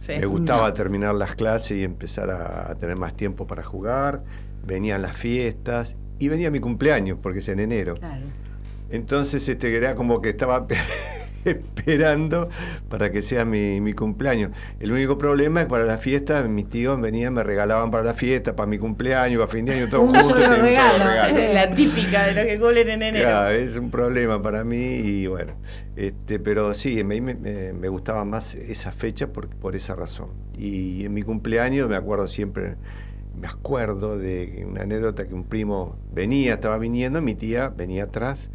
[0.00, 0.12] Sí.
[0.18, 4.22] Me gustaba terminar las clases y empezar a, a tener más tiempo para jugar.
[4.66, 7.94] Venían las fiestas y venía mi cumpleaños, porque es en enero.
[7.94, 8.26] Claro.
[8.90, 10.66] Entonces este, era como que estaba...
[11.48, 12.48] esperando
[12.88, 14.50] para que sea mi, mi cumpleaños.
[14.80, 18.14] El único problema es que para la fiesta, mis tíos venían, me regalaban para la
[18.14, 20.30] fiesta, para mi cumpleaños, para fin de año, todo Un junto.
[20.40, 21.04] solo regalo.
[21.04, 21.38] regalo.
[21.38, 23.24] Es la típica de lo que cumplen en enero.
[23.24, 25.54] Claro, es un problema para mí y bueno,
[25.96, 30.30] este, pero sí, me gustaba más esa fecha por, por esa razón.
[30.56, 32.76] Y en mi cumpleaños me acuerdo siempre,
[33.38, 38.50] me acuerdo de una anécdota que un primo venía, estaba viniendo, mi tía venía atrás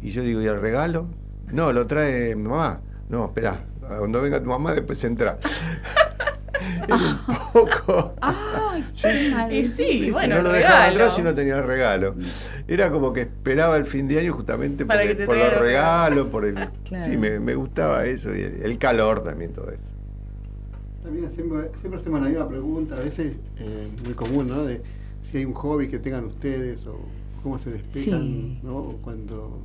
[0.00, 1.08] y yo digo, ¿y el regalo?
[1.52, 2.80] No, lo trae mi mamá.
[3.08, 5.38] No, espera, cuando venga tu mamá después entra.
[6.86, 7.18] Era un
[7.52, 8.14] poco...
[9.50, 11.04] Y sí, bueno, no lo dejaba regalo.
[11.04, 12.14] atrás y no tenía el regalo.
[12.68, 15.50] Era como que esperaba el fin de año justamente Para por, que te por traiga
[15.54, 16.04] los el regalo.
[16.08, 16.54] regalos, por el...
[16.84, 17.04] Claro.
[17.04, 19.84] Sí, me, me gustaba eso, y el, el calor también, todo eso.
[21.02, 24.64] También siempre, siempre hacemos la misma pregunta, a veces eh, muy común, ¿no?
[24.64, 24.82] De
[25.30, 26.98] si hay un hobby que tengan ustedes o
[27.42, 28.60] cómo se despejan, Sí.
[28.62, 28.76] ¿no?
[28.76, 29.60] O cuando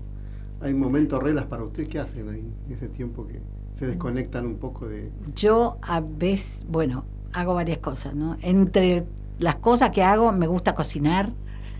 [0.61, 2.43] hay momentos reglas para ustedes, ¿qué hacen ahí?
[2.69, 3.41] Ese tiempo que
[3.75, 5.11] se desconectan un poco de...
[5.35, 8.37] Yo a veces, bueno, hago varias cosas, ¿no?
[8.41, 9.05] Entre
[9.39, 11.31] las cosas que hago, me gusta cocinar,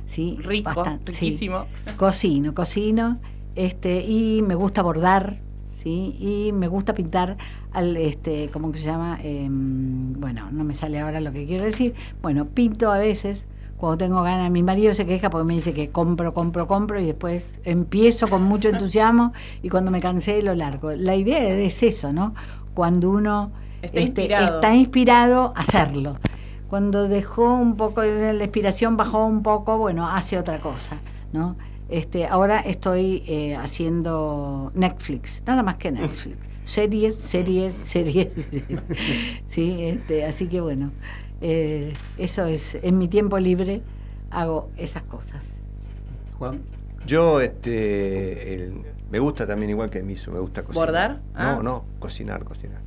[0.06, 0.38] ¿sí?
[0.42, 1.66] Rico, riquísimo.
[1.98, 3.20] Cocino, cocino,
[3.56, 5.40] este, y me gusta bordar,
[5.76, 6.16] ¿sí?
[6.20, 7.38] Y me gusta pintar
[7.72, 9.18] al, este, ¿cómo que se llama?
[9.24, 11.94] Em, bueno, no me sale ahora lo que quiero decir.
[12.22, 13.46] Bueno, pinto a veces,
[13.78, 17.06] cuando tengo ganas, mi marido se queja porque me dice que compro, compro, compro y
[17.06, 20.92] después empiezo con mucho entusiasmo y cuando me cansé lo largo.
[20.94, 22.34] La idea es eso, ¿no?
[22.74, 23.52] Cuando uno
[23.82, 24.56] Está este, inspirado.
[24.56, 26.18] está inspirado hacerlo.
[26.70, 30.98] Cuando dejó un poco de la inspiración, bajó un poco, bueno, hace otra cosa,
[31.32, 31.56] ¿no?
[31.90, 36.38] Este, ahora estoy eh, haciendo Netflix, nada más que Netflix.
[36.64, 38.30] Series, series, series.
[39.48, 40.92] sí, este, así que bueno,
[41.42, 43.82] eh, eso es, en mi tiempo libre
[44.32, 45.44] hago esas cosas.
[46.38, 46.62] Juan.
[47.06, 48.82] Yo, este, el-
[49.12, 50.86] me gusta también igual que Misu, me gusta cocinar.
[50.88, 51.22] ¿Bordar?
[51.36, 51.56] Ah.
[51.56, 52.82] No, no, cocinar, cocinar.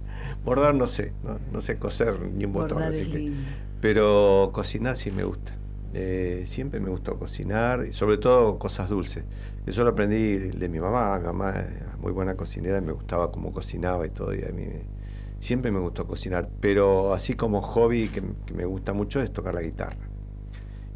[0.44, 3.18] Bordar no sé, no, no sé coser ni un botón, Bordar así es que...
[3.18, 3.48] lindo.
[3.80, 5.54] Pero cocinar sí me gusta.
[5.94, 9.24] Eh, siempre me gustó cocinar, y sobre todo cosas dulces.
[9.66, 11.18] Eso lo aprendí de mi mamá.
[11.18, 14.34] Mi mamá era muy buena cocinera y me gustaba cómo cocinaba y todo.
[14.34, 14.97] Y a mí me-
[15.38, 16.48] siempre me gustó cocinar.
[16.60, 20.08] Pero así como hobby que, que me gusta mucho es tocar la guitarra.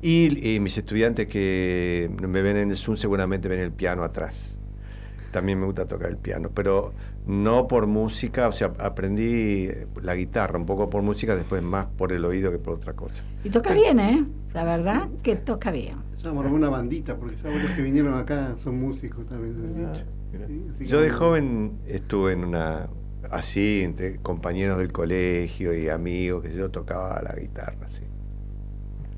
[0.01, 4.59] Y, y mis estudiantes que me ven en el Zoom seguramente ven el piano atrás.
[5.31, 6.93] También me gusta tocar el piano, pero
[7.27, 9.69] no por música, o sea, aprendí
[10.03, 13.25] la guitarra un poco por música, después más por el oído que por otra cosa.
[13.45, 14.27] Y toca bien, ¿eh?
[14.53, 15.97] La verdad que toca bien.
[16.23, 20.05] Llamamos una bandita, porque sabemos los que vinieron acá son músicos también, han dicho.
[20.79, 22.89] Sí, Yo de joven estuve en una,
[23.31, 28.03] así, entre compañeros del colegio y amigos, que yo tocaba la guitarra, sí.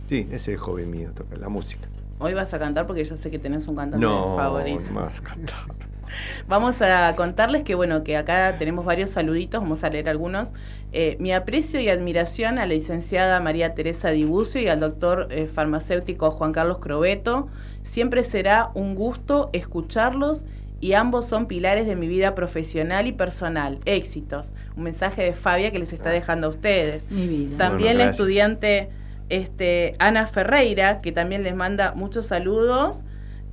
[0.06, 1.88] Sí, ese es el hobby mío, tocar la música.
[2.18, 4.80] Hoy vas a cantar porque yo sé que tenés un cantante No, favorito.
[4.88, 5.58] no más cantar.
[6.46, 10.52] Vamos a contarles que bueno, que acá tenemos varios saluditos, vamos a leer algunos.
[10.92, 15.46] Eh, mi aprecio y admiración a la licenciada María Teresa Dibucio y al doctor eh,
[15.52, 17.48] farmacéutico Juan Carlos Crobeto.
[17.82, 20.44] Siempre será un gusto escucharlos
[20.80, 23.78] y ambos son pilares de mi vida profesional y personal.
[23.84, 24.52] Éxitos.
[24.76, 27.10] Un mensaje de Fabia que les está dejando a ustedes.
[27.10, 27.56] Mi vida.
[27.56, 28.90] También Bueno, la estudiante
[29.30, 33.02] este, Ana Ferreira, que también les manda muchos saludos.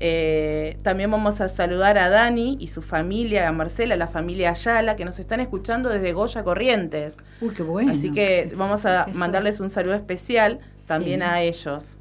[0.03, 4.95] Eh, también vamos a saludar a Dani y su familia, a Marcela, la familia Ayala,
[4.95, 7.17] que nos están escuchando desde Goya Corrientes.
[7.39, 7.93] Uy, qué bueno.
[7.93, 11.25] Así que vamos a mandarles un saludo especial también Sí.
[11.27, 11.97] a ellos.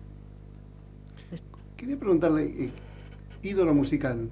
[1.77, 2.71] Quería preguntarle, eh,
[3.43, 4.29] ídolo musical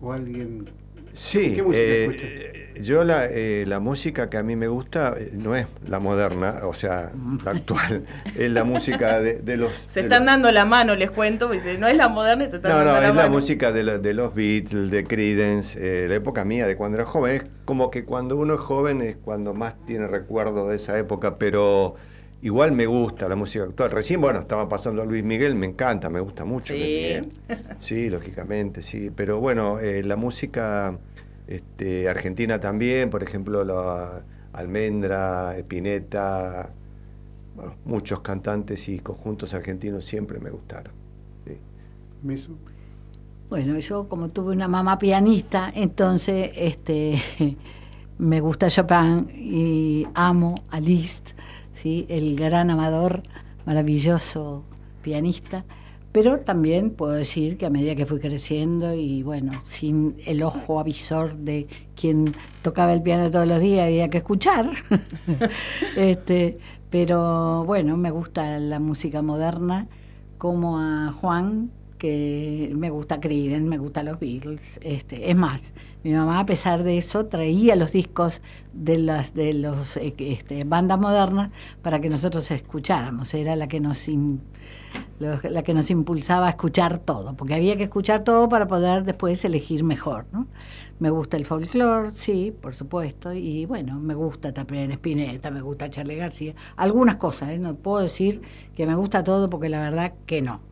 [0.00, 0.68] o alguien...
[1.12, 5.32] Sí, ¿Qué música eh, yo la, eh, la música que a mí me gusta eh,
[5.34, 7.10] no es la moderna, o sea,
[7.44, 8.04] la actual,
[8.38, 9.72] es la música de, de los...
[9.88, 12.48] Se de están los- dando la mano, les cuento, porque no es la moderna, y
[12.48, 13.34] se están No, dando no, la es la mano.
[13.34, 17.06] música de, la- de los Beatles, de Creedence, eh, la época mía, de cuando era
[17.06, 17.34] joven.
[17.36, 21.38] Es como que cuando uno es joven es cuando más tiene recuerdo de esa época,
[21.38, 21.96] pero
[22.42, 23.90] igual me gusta la música actual.
[23.90, 26.72] Recién, bueno, estaba pasando a Luis Miguel, me encanta, me gusta mucho.
[26.74, 26.88] Luis Sí.
[26.88, 27.32] Miguel.
[27.78, 29.10] Sí, lógicamente, sí.
[29.14, 30.98] Pero bueno, eh, la música
[31.46, 36.70] este, argentina también, por ejemplo, la Almendra, Espineta,
[37.54, 40.92] bueno, muchos cantantes y conjuntos argentinos siempre me gustaron.
[41.46, 41.58] sí.
[43.48, 47.20] Bueno, yo como tuve una mamá pianista, entonces este
[48.18, 51.30] me gusta Chopin y amo a Liszt,
[51.80, 52.06] ¿sí?
[52.08, 53.22] el gran amador,
[53.66, 54.64] maravilloso
[55.02, 55.64] pianista.
[56.12, 60.80] Pero también puedo decir que a medida que fui creciendo y bueno, sin el ojo
[60.80, 64.66] avisor de quien tocaba el piano todos los días, había que escuchar.
[65.96, 66.58] este,
[66.90, 69.86] pero bueno, me gusta la música moderna,
[70.36, 71.70] como a Juan,
[72.00, 74.80] que me gusta Creedence, me gusta los Beatles.
[74.82, 78.40] Este, es más, mi mamá a pesar de eso traía los discos
[78.72, 81.50] de las de los eh, este, bandas modernas
[81.82, 83.34] para que nosotros escucháramos.
[83.34, 84.08] Era la que nos
[85.20, 89.44] la que nos impulsaba a escuchar todo, porque había que escuchar todo para poder después
[89.44, 90.24] elegir mejor.
[90.32, 90.46] ¿no?
[90.98, 95.90] Me gusta el folclore, sí, por supuesto, y bueno, me gusta también Spinetta, me gusta
[95.90, 97.58] Charlie García, algunas cosas, ¿eh?
[97.58, 98.40] no puedo decir
[98.74, 100.69] que me gusta todo porque la verdad que no.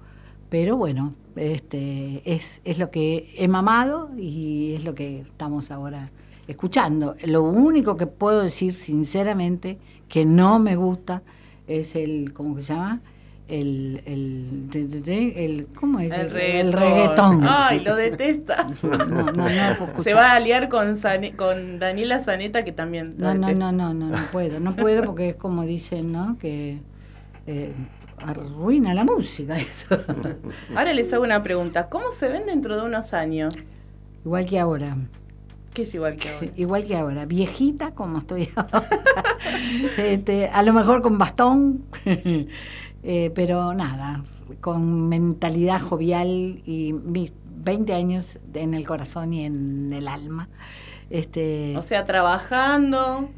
[0.48, 6.10] Pero bueno, este es, es lo que he mamado y es lo que estamos ahora
[6.46, 7.14] escuchando.
[7.26, 9.78] Lo único que puedo decir sinceramente
[10.08, 11.22] que no me gusta
[11.66, 13.00] es el, ¿cómo que se llama?
[13.46, 16.12] El, el, de- de- de- el ¿cómo es?
[16.12, 17.42] El El reggaetón.
[17.46, 18.68] Ay, lo detesta.
[18.82, 19.46] No, no, no.
[20.02, 23.14] Se va a aliar con, Zane- con Daniela Zaneta, que también.
[23.18, 23.72] No, no, detesta.
[23.72, 26.36] no, no, no, no puedo, no puedo porque es como dicen, ¿no?
[26.38, 26.78] Que
[27.46, 27.72] eh,
[28.24, 29.96] arruina la música eso.
[30.74, 31.88] Ahora les hago una pregunta.
[31.88, 33.54] ¿Cómo se ven dentro de unos años?
[34.24, 34.96] Igual que ahora.
[35.74, 36.48] ¿Qué es igual que ahora?
[36.56, 38.88] Igual que ahora, viejita como estoy ahora.
[39.96, 44.24] Este, a lo mejor con bastón, eh, pero nada,
[44.60, 50.48] con mentalidad jovial y mis 20 años en el corazón y en el alma.
[51.10, 53.28] Este, O sea, trabajando,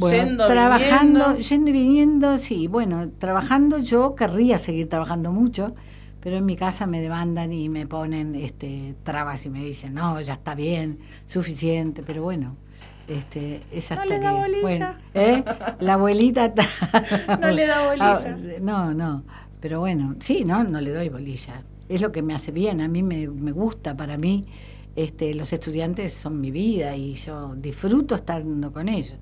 [0.00, 1.38] bueno, yendo, trabajando, viniendo.
[1.48, 5.74] yendo y viniendo, sí, bueno, trabajando yo querría seguir trabajando mucho,
[6.20, 10.20] pero en mi casa me demandan y me ponen este trabas y me dicen, no,
[10.20, 12.56] ya está bien, suficiente, pero bueno,
[13.08, 14.60] este, es hasta le que, da bolilla.
[14.62, 15.44] bueno, ¿eh?
[15.80, 18.18] la abuelita está- No le da bolilla.
[18.18, 19.24] Ah, no, no,
[19.60, 22.88] pero bueno, sí, no, no le doy bolilla, es lo que me hace bien, a
[22.88, 24.44] mí me, me gusta, para mí
[24.96, 29.16] este, los estudiantes son mi vida y yo disfruto estando con ellos.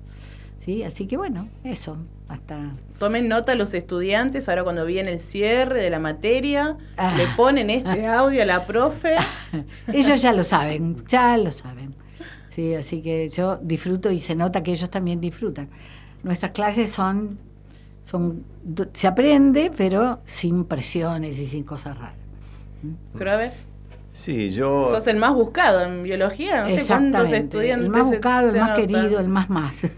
[0.59, 0.83] ¿Sí?
[0.83, 1.97] Así que bueno, eso,
[2.27, 2.71] hasta...
[2.99, 7.13] Tomen nota los estudiantes, ahora cuando viene el cierre de la materia, Ah.
[7.17, 9.15] le ponen este audio a la profe.
[9.93, 11.95] Ellos ya lo saben, ya lo saben.
[12.49, 15.69] Sí, así que yo disfruto y se nota que ellos también disfrutan.
[16.23, 17.39] Nuestras clases son,
[18.03, 18.43] son
[18.93, 22.15] se aprende, pero sin presiones y sin cosas raras.
[23.17, 23.53] Pero a ver,
[24.11, 24.89] Sí, yo...
[24.89, 27.85] sos el más buscado en biología, no sé cuántos estudiantes.
[27.85, 28.87] el más se- buscado, el se más notan.
[28.87, 29.81] querido, el más más.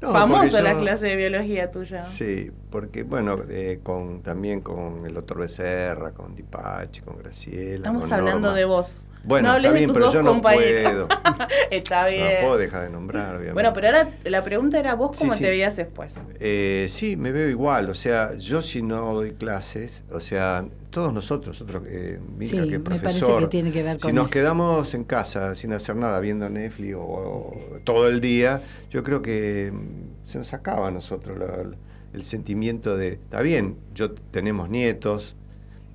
[0.00, 1.98] No, Famosa la yo- clase de biología tuya.
[1.98, 7.74] Sí, porque bueno, eh, con también con el doctor Becerra, con Dipachi, con Graciela.
[7.78, 8.56] Estamos con hablando Norma.
[8.56, 9.04] de vos.
[9.28, 10.92] Bueno, no hables está bien, de tus pero dos yo no compañeros.
[11.08, 11.08] puedo.
[11.70, 12.36] Está No bien.
[12.40, 13.52] puedo dejar de nombrar, obviamente.
[13.52, 15.40] bueno, pero ahora la pregunta era vos cómo sí.
[15.42, 16.14] te veías después.
[16.40, 17.90] Eh, sí, me veo igual.
[17.90, 22.68] O sea, yo si no doy clases, o sea, todos nosotros, nosotros, eh, Milka, Sí,
[22.70, 24.32] que es me parece profesor, que tiene que ver si con nos eso.
[24.32, 27.54] quedamos en casa sin hacer nada, viendo Netflix o, o
[27.84, 31.70] todo el día, yo creo que mm, se nos acaba a nosotros la-
[32.14, 35.36] el sentimiento de, está bien, yo tenemos nietos,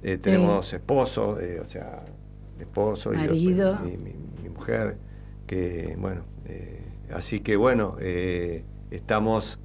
[0.03, 2.03] eh, tenemos esposos, eh, o sea,
[2.63, 3.17] esposo y
[3.83, 4.97] mi, mi- mi mujer,
[5.47, 6.81] que bueno, eh,
[7.13, 9.59] así que bueno, eh, estamos,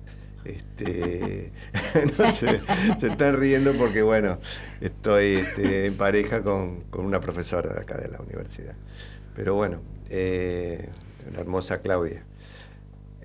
[0.45, 1.53] este,
[2.19, 2.61] no sé,
[3.01, 4.39] se están riendo porque bueno,
[4.81, 8.75] estoy este, en pareja con, con una profesora de acá de la universidad,
[9.35, 9.81] pero bueno,
[10.11, 10.89] eh,
[11.33, 12.25] la hermosa Claudia.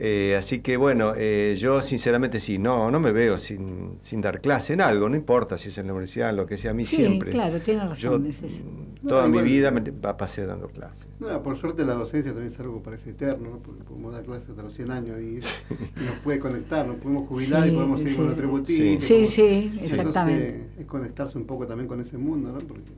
[0.06, 4.42] Eh, así que bueno, eh, yo sinceramente sí, no, no me veo sin, sin dar
[4.42, 6.84] clase en algo, no importa si es en la universidad, lo que sea, a mí
[6.84, 7.32] Sí, siempre.
[7.32, 8.48] claro, tiene razón, Yo, es eso.
[8.48, 11.08] mm, toda No, mi vida me pasé dando clases.
[11.22, 13.58] No, por suerte la docencia también es algo que parece eterno, ¿no?
[13.60, 15.24] porque podemos dar clases hasta los 100 años y,
[16.02, 18.18] y nos puede conectar, nos podemos jubilar Sí, y podemos seguir sí.
[18.18, 18.84] con nuestra botija.
[18.84, 19.42] Sí, como- sí,
[19.72, 20.66] Entonces, exactamente.
[20.82, 22.58] es conectarse un poco también con ese mundo, ¿no?
[22.58, 22.92] Porque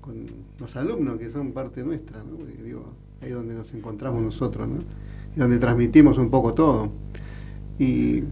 [0.00, 0.24] con
[0.58, 2.36] los alumnos que son parte nuestra, ¿no?
[2.38, 2.86] Porque, digo,
[3.20, 4.78] ahí es donde nos encontramos nosotros, ¿no?
[5.36, 6.90] Donde transmitimos un poco todo.
[7.78, 8.24] Y,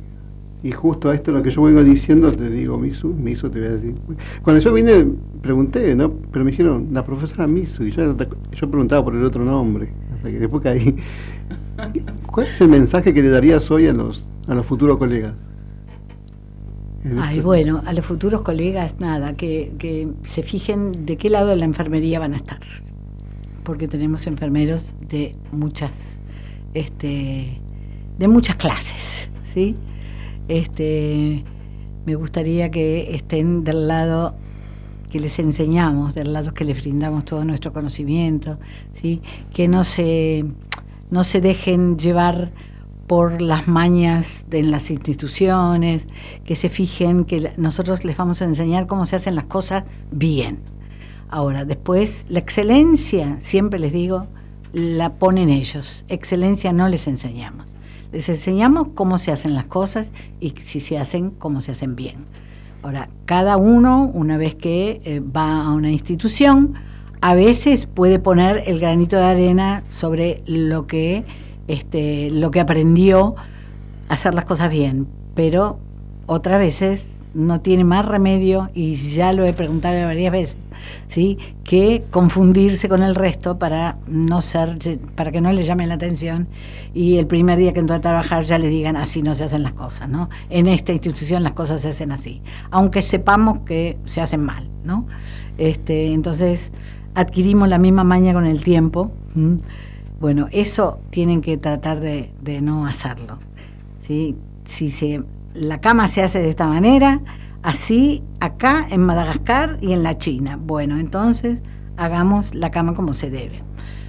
[0.62, 3.68] y justo a esto lo que yo vengo diciendo, te digo, Misu, Misu te voy
[3.68, 3.94] a decir.
[4.42, 5.06] Cuando yo vine,
[5.40, 6.12] pregunté, ¿no?
[6.32, 8.16] Pero me dijeron, la profesora Misu, y yo,
[8.52, 10.96] yo preguntaba por el otro nombre, hasta que después caí.
[12.26, 15.34] ¿Cuál es el mensaje que le darías hoy a los, a los futuros colegas?
[17.20, 21.56] Ay, bueno, a los futuros colegas, nada, que, que se fijen de qué lado de
[21.56, 22.58] la enfermería van a estar.
[23.62, 25.92] Porque tenemos enfermeros de muchas,
[26.76, 27.58] este,
[28.18, 29.74] de muchas clases, ¿sí?
[30.46, 31.42] Este,
[32.04, 34.36] me gustaría que estén del lado
[35.10, 38.58] que les enseñamos, del lado que les brindamos todo nuestro conocimiento,
[38.92, 39.22] ¿sí?
[39.54, 40.44] Que no se,
[41.10, 42.52] no se dejen llevar
[43.06, 46.06] por las mañas de en las instituciones,
[46.44, 50.58] que se fijen que nosotros les vamos a enseñar cómo se hacen las cosas bien.
[51.30, 54.26] Ahora, después, la excelencia, siempre les digo,
[54.72, 56.04] la ponen ellos.
[56.08, 57.74] Excelencia no les enseñamos.
[58.12, 60.10] Les enseñamos cómo se hacen las cosas
[60.40, 62.26] y si se hacen, cómo se hacen bien.
[62.82, 66.74] Ahora, cada uno, una vez que eh, va a una institución,
[67.20, 71.24] a veces puede poner el granito de arena sobre lo que,
[71.66, 73.34] este, lo que aprendió
[74.08, 75.80] a hacer las cosas bien, pero
[76.26, 77.04] otras veces
[77.36, 80.56] no tiene más remedio, y ya lo he preguntado varias veces,
[81.08, 81.38] ¿sí?
[81.64, 84.78] que confundirse con el resto para no ser,
[85.14, 86.48] para que no le llamen la atención
[86.94, 89.62] y el primer día que entró a trabajar ya le digan así no se hacen
[89.62, 90.30] las cosas, ¿no?
[90.48, 95.06] En esta institución las cosas se hacen así, aunque sepamos que se hacen mal, ¿no?
[95.58, 96.72] Este, entonces
[97.14, 99.10] adquirimos la misma maña con el tiempo.
[100.20, 102.30] Bueno, eso tienen que tratar de,
[102.62, 103.38] no hacerlo.
[104.00, 104.36] ¿sí?
[104.64, 105.22] Si se
[105.56, 107.20] la cama se hace de esta manera,
[107.62, 110.58] así acá en Madagascar y en la China.
[110.60, 111.60] Bueno, entonces
[111.96, 113.62] hagamos la cama como se debe.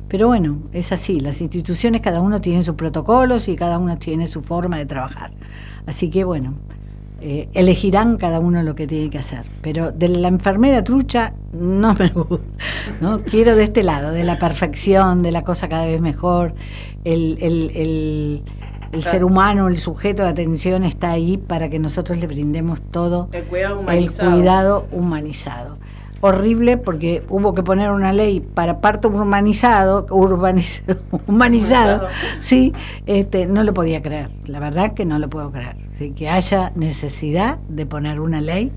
[0.07, 4.27] Pero bueno, es así, las instituciones cada uno tiene sus protocolos y cada uno tiene
[4.27, 5.31] su forma de trabajar.
[5.85, 6.53] Así que bueno,
[7.19, 9.45] eh, elegirán cada uno lo que tiene que hacer.
[9.61, 12.45] Pero de la enfermera trucha no me gusta.
[13.01, 13.21] ¿no?
[13.21, 16.53] Quiero de este lado, de la perfección, de la cosa cada vez mejor,
[17.03, 18.43] el, el el
[19.03, 23.45] ser humano, el sujeto de atención está ahí para que nosotros le brindemos todo el
[23.45, 24.29] cuidado humanizado.
[24.29, 25.77] El cuidado humanizado.
[26.19, 32.07] Horrible porque hubo que poner una ley para parto urbanizado, urbanizado, humanizado,
[32.39, 32.73] sí,
[33.05, 35.75] este, no lo podía creer, la verdad que no lo puedo creer.
[36.15, 38.71] que haya necesidad de poner una ley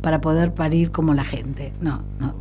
[0.00, 1.72] para poder parir como la gente.
[1.80, 2.34] No, no.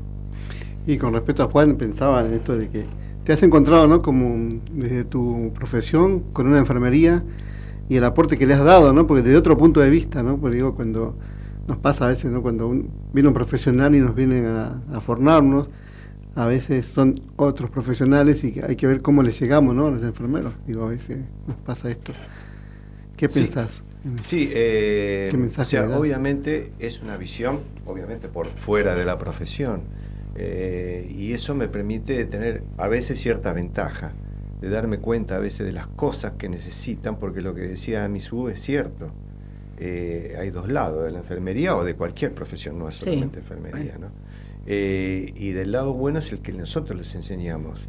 [0.85, 2.85] Y con respecto a Juan, pensaba en esto de que
[3.27, 4.01] te has encontrado, ¿no?
[4.01, 7.25] Como desde tu profesión, con una enfermería
[7.89, 9.05] y el aporte que le has dado, ¿no?
[9.05, 10.37] Porque desde otro punto de vista, ¿no?
[10.37, 11.13] Porque digo, cuando
[11.67, 12.41] nos pasa a veces, ¿no?
[12.41, 12.69] Cuando
[13.11, 15.67] viene un profesional y nos vienen a, a, formarnos,
[16.35, 19.87] a veces son otros profesionales y hay que ver cómo les llegamos, ¿no?
[19.87, 20.53] A los enfermeros.
[20.65, 21.17] Digo, a veces
[21.47, 22.13] nos pasa esto.
[23.17, 23.83] ¿Qué pensás?
[24.21, 29.81] Sí, eh, o sea, obviamente es una visión, obviamente por fuera de la profesión
[30.39, 34.13] eh, y eso me permite tener a veces cierta ventaja,
[34.61, 38.49] de darme cuenta a veces de las cosas que necesitan, porque lo que decía Misu
[38.49, 39.11] es cierto.
[39.79, 43.97] Eh, hay dos lados, de la enfermería o de cualquier profesión, no es solamente enfermería.
[43.97, 44.09] ¿no?
[44.67, 47.87] Eh, y del lado bueno es el que nosotros les enseñamos.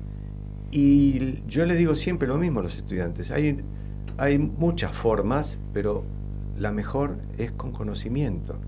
[0.71, 3.59] Y yo les digo siempre lo mismo a los estudiantes, hay,
[4.17, 6.05] hay muchas formas, pero
[6.59, 8.59] la mejor es con conocimiento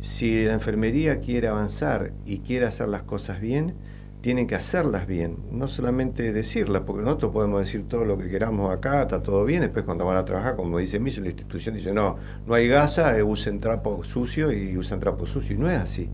[0.00, 3.74] si la enfermería quiere avanzar y quiere hacer las cosas bien,
[4.20, 8.72] tienen que hacerlas bien, no solamente decirlas, porque nosotros podemos decir todo lo que queramos
[8.72, 11.92] acá, está todo bien, después cuando van a trabajar, como dice Miso, la institución dice,
[11.92, 15.78] no, no hay gasa, eh, usen trapo sucio y usan trapo sucio, y no es
[15.78, 16.10] así.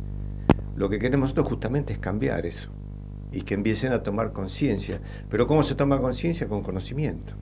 [0.77, 2.71] Lo que queremos nosotros justamente es cambiar eso,
[3.33, 5.01] y que empiecen a tomar conciencia.
[5.29, 6.49] Pero ¿cómo se toma conciencia?
[6.49, 7.35] Con conocimiento.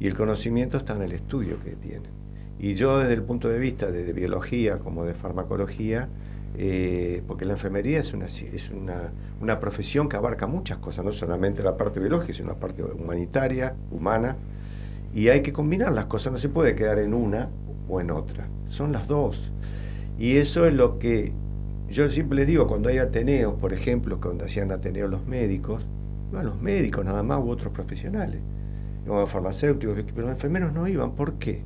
[0.00, 2.27] Y el conocimiento está en el estudio que tienen.
[2.58, 6.08] Y yo desde el punto de vista de, biología como de farmacología,
[6.56, 11.12] eh, porque la enfermería es, una, es una, una, profesión que abarca muchas cosas, no
[11.12, 14.36] solamente la parte biológica, sino la parte humanitaria, humana,
[15.14, 17.48] y hay que combinar las cosas, no se puede quedar en una
[17.88, 19.52] o en otra, son las dos.
[20.18, 21.32] Y eso es lo que
[21.88, 25.86] yo siempre les digo, cuando hay ateneos, por ejemplo, cuando hacían ateneos los médicos,
[26.32, 28.40] no los médicos nada más u otros profesionales,
[29.06, 31.62] los farmacéuticos, pero los enfermeros no iban, ¿por qué?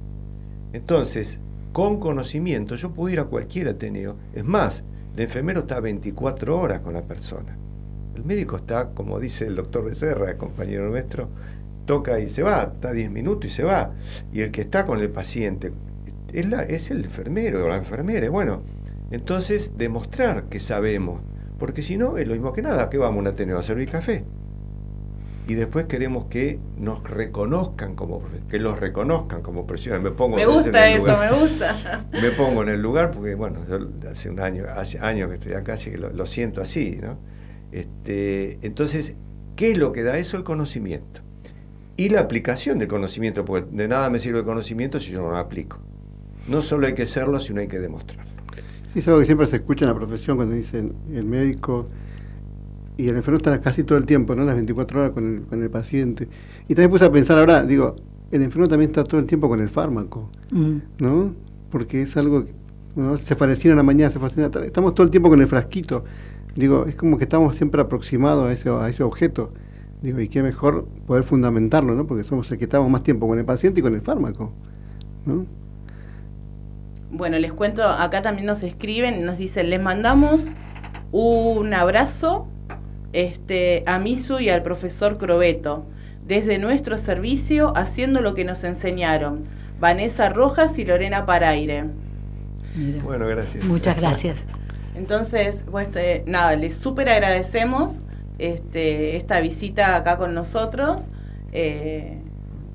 [0.73, 1.41] Entonces,
[1.73, 4.17] con conocimiento, yo puedo ir a cualquier Ateneo.
[4.35, 7.57] Es más, el enfermero está 24 horas con la persona.
[8.15, 11.29] El médico está, como dice el doctor Becerra, compañero nuestro,
[11.87, 13.93] toca y se va, está 10 minutos y se va.
[14.33, 15.73] Y el que está con el paciente
[16.33, 18.29] es, es el enfermero o la enfermera.
[18.31, 18.63] Bueno,
[19.11, 21.21] entonces demostrar que sabemos,
[21.59, 23.91] porque si no es lo mismo que nada, que vamos a un Ateneo a servir
[23.91, 24.25] café
[25.49, 30.13] y después queremos que nos reconozcan como que los reconozcan como profesionales.
[30.13, 32.07] Me pongo me gusta eso, me gusta.
[32.13, 33.79] Me pongo en el lugar porque bueno, yo
[34.09, 37.19] hace un año, hace años que estoy acá, así que lo, siento así, ¿no?
[37.73, 39.17] Este, entonces,
[39.57, 40.37] ¿qué es lo que da eso?
[40.37, 41.23] El conocimiento.
[41.97, 45.31] Y la aplicación del conocimiento, porque de nada me sirve el conocimiento si yo no
[45.31, 45.81] lo aplico.
[46.47, 48.33] No solo hay que serlo, sino hay que demostrarlo.
[48.95, 51.89] es algo que siempre se escucha en la profesión cuando dicen el médico
[53.03, 54.45] y el enfermo está casi todo el tiempo, ¿no?
[54.45, 56.29] Las 24 horas con el, con el paciente.
[56.69, 57.97] Y también puse a pensar ahora, digo,
[58.31, 60.77] el enfermo también está todo el tiempo con el fármaco, mm.
[60.99, 61.35] ¿no?
[61.71, 62.53] Porque es algo que
[62.95, 63.19] ¿no?
[63.19, 66.05] se fascina en la mañana, se fascina, estamos todo el tiempo con el frasquito.
[66.55, 69.53] Digo, es como que estamos siempre aproximados a ese, a ese objeto.
[70.01, 72.07] Digo, y qué mejor poder fundamentarlo, ¿no?
[72.07, 74.53] Porque somos el que estamos más tiempo con el paciente y con el fármaco,
[75.27, 75.47] ¿no?
[77.11, 80.53] Bueno, les cuento, acá también nos escriben, nos dicen, les mandamos
[81.13, 82.49] un abrazo
[83.13, 85.87] este, a Misu y al profesor Crobeto,
[86.27, 89.45] desde nuestro servicio haciendo lo que nos enseñaron,
[89.81, 91.87] Vanessa Rojas y Lorena Paraire.
[92.77, 93.03] Mira.
[93.03, 93.65] Bueno, gracias.
[93.65, 94.45] Muchas gracias.
[94.95, 97.99] Entonces, pues, eh, nada, les súper agradecemos
[98.39, 101.09] este, esta visita acá con nosotros.
[101.53, 102.19] Eh,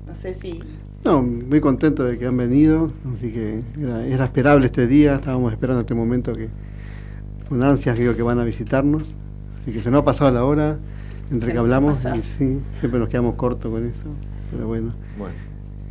[0.06, 0.60] no sé si...
[1.04, 5.52] No, muy contento de que han venido, así que era, era esperable este día, estábamos
[5.52, 6.48] esperando este momento que
[7.48, 9.04] con ansias digo que van a visitarnos,
[9.68, 10.78] así que se nos ha pasado la hora
[11.30, 13.96] entre Se que hablamos y sí, siempre nos quedamos cortos con eso,
[14.50, 14.94] pero bueno.
[15.18, 15.34] Bueno.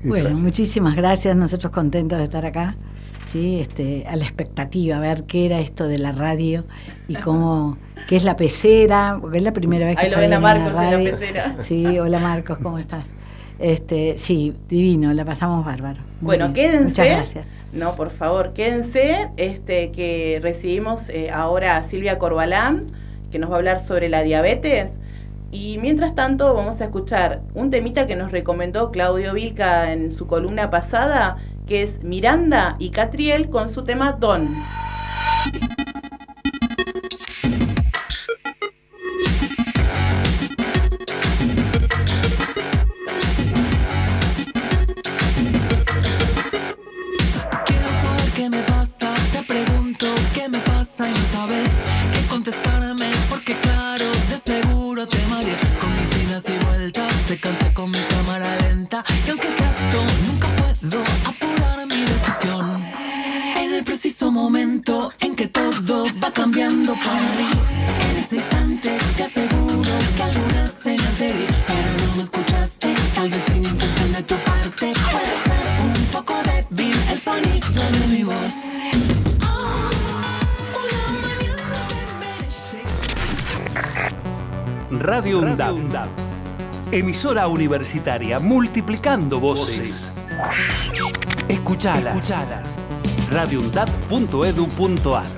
[0.04, 0.40] Bueno, Gracias.
[0.44, 2.76] muchísimas gracias, nosotros contentos de estar acá,
[3.32, 6.66] sí, este, a la expectativa, a ver qué era esto de la radio
[7.08, 10.34] y cómo, qué es la pecera, porque es la primera vez que Ahí lo ven
[10.34, 11.12] a en Marcos en la radio.
[11.12, 11.56] pecera.
[11.64, 13.06] Sí, hola Marcos, ¿cómo estás?
[13.60, 16.00] Este, sí, divino, la pasamos bárbaro.
[16.22, 17.02] Muy Bueno, bien, quédense.
[17.02, 17.46] Muchas gracias.
[17.74, 22.86] No, por favor, quédense, este, que recibimos eh, ahora a Silvia Corbalán,
[23.32, 25.00] que nos va a hablar sobre la diabetes.
[25.52, 30.28] Y mientras tanto vamos a escuchar un temita que nos recomendó Claudio Vilca en su
[30.28, 34.56] columna pasada, que es Miranda y Catriel con su tema Don.
[67.04, 67.50] Para mí,
[68.10, 73.30] en ese instante te aseguro que alguna señal te di, pero no me escuchaste, tal
[73.30, 78.24] vez sin intención de tu parte, puede ser un poco débil el sonido de mi
[78.24, 78.54] voz.
[84.90, 86.08] Radio UNDAB.
[86.92, 90.12] Emisora universitaria multiplicando voces.
[91.50, 92.16] Escuchalas.
[92.16, 92.80] Escuchalas.
[93.30, 95.37] radioundab.edu.ar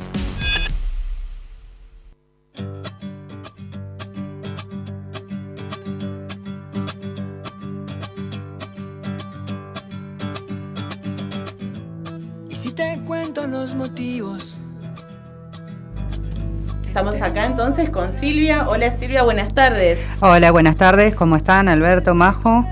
[17.00, 18.68] Estamos acá entonces con Silvia.
[18.68, 20.06] Hola Silvia, buenas tardes.
[20.20, 21.70] Hola, buenas tardes, ¿cómo están?
[21.70, 22.66] Alberto, Majo.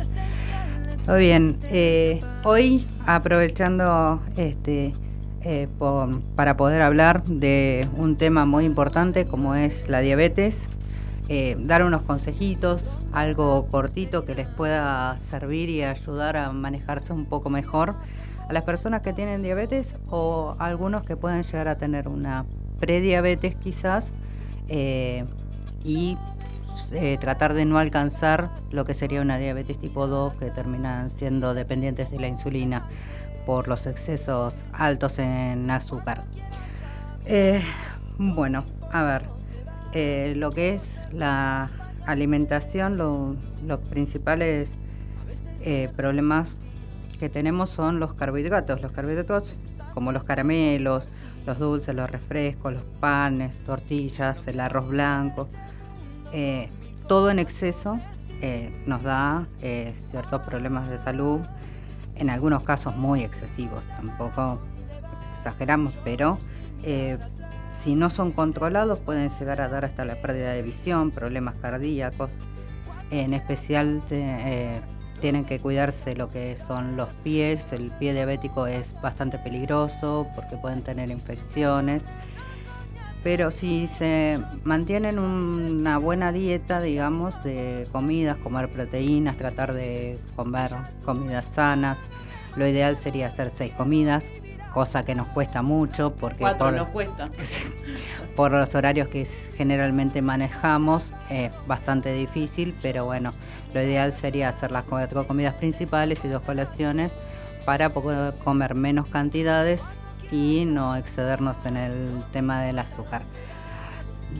[1.05, 1.57] Todo bien.
[1.71, 4.93] Eh, hoy, aprovechando este,
[5.43, 5.69] eh,
[6.35, 10.67] para poder hablar de un tema muy importante como es la diabetes,
[11.29, 17.27] eh, dar unos consejitos, algo cortito que les pueda servir y ayudar a manejarse un
[17.27, 17.95] poco mejor
[18.49, 22.45] a las personas que tienen diabetes o algunos que pueden llegar a tener una
[22.79, 24.11] prediabetes quizás
[24.69, 25.25] eh,
[25.83, 26.17] y
[26.91, 31.53] eh, tratar de no alcanzar lo que sería una diabetes tipo 2 que terminan siendo
[31.53, 32.85] dependientes de la insulina
[33.45, 36.23] por los excesos altos en azúcar.
[37.25, 37.61] Eh,
[38.17, 41.69] bueno, a ver, lo que es la
[42.05, 44.73] alimentación, lo- los principales
[45.61, 46.55] eh, problemas
[47.19, 48.81] que tenemos son los carbohidratos.
[48.81, 49.57] Los carbohidratos
[49.93, 51.09] como los caramelos,
[51.47, 55.47] los dulces, los refrescos, los panes, tortillas, el arroz blanco.
[56.33, 56.69] eh,
[57.07, 57.99] todo en exceso
[58.41, 61.39] eh, nos da eh, ciertos problemas de salud,
[62.15, 64.59] en algunos casos muy excesivos, tampoco
[65.33, 66.37] exageramos, pero
[67.73, 72.31] si no son controlados pueden llegar a dar hasta la pérdida de visión, problemas cardíacos.
[73.09, 74.03] En especial
[75.21, 77.71] tienen que cuidarse lo que son los pies.
[77.73, 82.05] El pie diabético es bastante peligroso porque pueden tener infecciones.
[83.23, 90.71] Pero si se mantienen una buena dieta, digamos, de comidas, comer proteínas, tratar de comer
[91.03, 91.99] comidas sanas,
[92.55, 94.31] lo ideal sería hacer seis comidas,
[94.73, 97.29] cosa que nos cuesta mucho porque Cuatro por- nos cuesta.
[98.35, 99.25] por los horarios que
[99.57, 103.31] generalmente manejamos es bastante difícil, pero bueno,
[103.73, 107.11] lo ideal sería hacer las cuatro comidas principales y dos colaciones
[107.65, 109.81] para poder comer menos cantidades
[110.31, 113.23] y no excedernos en el tema del azúcar.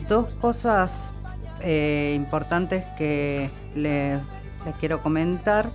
[0.08, 1.12] Dos cosas
[1.60, 4.20] eh, importantes que les,
[4.64, 5.70] les quiero comentar,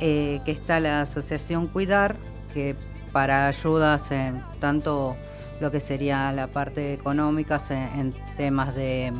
[0.00, 2.16] eh, que está la Asociación Cuidar,
[2.52, 2.74] que
[3.12, 5.16] para ayudas en tanto
[5.60, 9.12] lo que sería la parte económica en temas de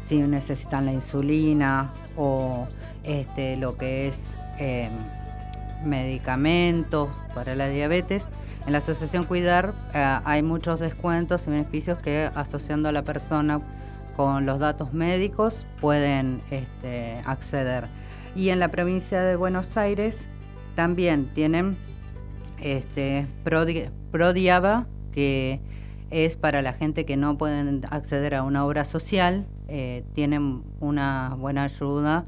[0.00, 2.66] si necesitan la insulina o
[3.04, 4.90] este, lo que es eh,
[5.84, 8.26] medicamentos para la diabetes.
[8.66, 13.60] En la asociación Cuidar eh, hay muchos descuentos y beneficios que asociando a la persona
[14.16, 17.88] con los datos médicos pueden este, acceder.
[18.36, 20.26] Y en la provincia de Buenos Aires
[20.74, 21.76] también tienen
[22.62, 25.60] este, Prodi- Prodiaba, que
[26.10, 31.36] es para la gente que no pueden acceder a una obra social, eh, tienen una
[31.38, 32.24] buena ayuda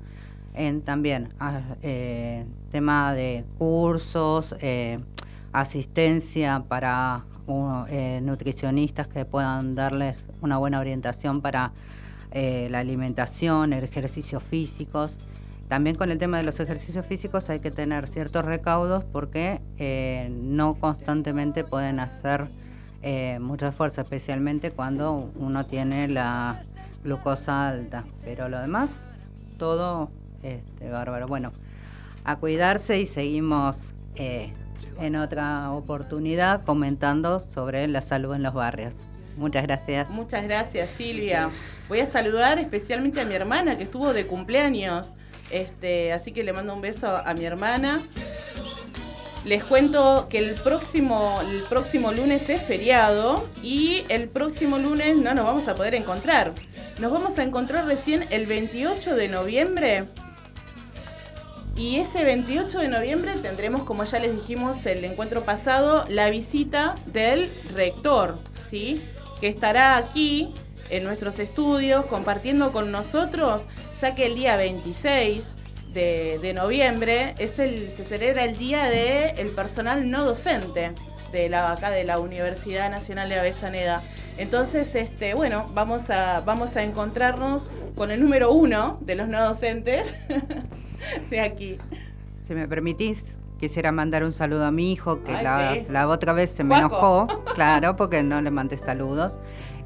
[0.55, 5.01] en también ah, eh, tema de cursos, eh,
[5.53, 11.73] asistencia para uh, eh, nutricionistas que puedan darles una buena orientación para
[12.33, 15.19] la alimentación, ejercicios físicos.
[15.69, 20.29] También con el tema de los ejercicios físicos hay que tener ciertos recaudos porque eh,
[20.31, 22.49] no constantemente pueden hacer
[23.03, 26.61] eh, mucho esfuerzo, especialmente cuando uno tiene la
[27.03, 28.05] glucosa alta.
[28.25, 29.03] Pero lo demás,
[29.59, 30.11] todo
[30.43, 31.27] este, bárbaro.
[31.27, 31.53] Bueno,
[32.25, 34.53] a cuidarse y seguimos eh,
[35.01, 38.95] en otra oportunidad comentando sobre la salud en los barrios.
[39.37, 40.11] Muchas gracias.
[40.11, 41.51] Muchas gracias, Silvia.
[41.89, 45.15] Voy a saludar especialmente a mi hermana que estuvo de cumpleaños.
[45.55, 48.03] Este, así que le mando un beso a mi hermana.
[49.45, 55.33] Les cuento que el próximo, el próximo lunes es feriado y el próximo lunes no
[55.33, 56.53] nos vamos a poder encontrar.
[56.99, 60.07] Nos vamos a encontrar recién el 28 de noviembre.
[61.77, 66.97] Y ese 28 de noviembre tendremos, como ya les dijimos el encuentro pasado, la visita
[67.07, 69.05] del rector, ¿sí?
[69.41, 70.53] Que estará aquí
[70.91, 73.67] en nuestros estudios compartiendo con nosotros,
[73.99, 75.55] ya que el día 26
[75.93, 80.93] de, de noviembre es el, se celebra el día del personal no docente
[81.33, 84.03] de la, acá de la Universidad Nacional de Avellaneda.
[84.39, 87.67] Entonces, este, bueno, vamos a, vamos a encontrarnos
[87.97, 90.15] con el número uno de los no docentes
[91.31, 91.79] de aquí.
[92.41, 95.87] Si me permitís, quisiera mandar un saludo a mi hijo, que Ay, la, sí.
[95.91, 97.27] la otra vez se me Juaco.
[97.27, 99.33] enojó, claro, porque no le mandé saludos.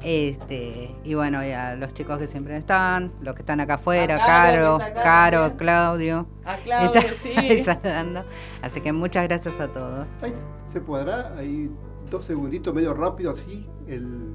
[0.01, 4.15] Este, y bueno, y a los chicos que siempre están, los que están acá afuera,
[4.15, 5.57] A Caro, acá Caro, también.
[5.57, 6.27] Claudio.
[6.45, 7.33] A Claudio, Está sí.
[7.35, 8.23] ahí saludando.
[8.61, 10.07] Así que muchas gracias a todos.
[10.21, 10.33] Ay,
[10.71, 11.35] ¿Se podrá?
[11.37, 11.69] Ahí
[12.09, 14.29] dos segunditos medio rápido así, el,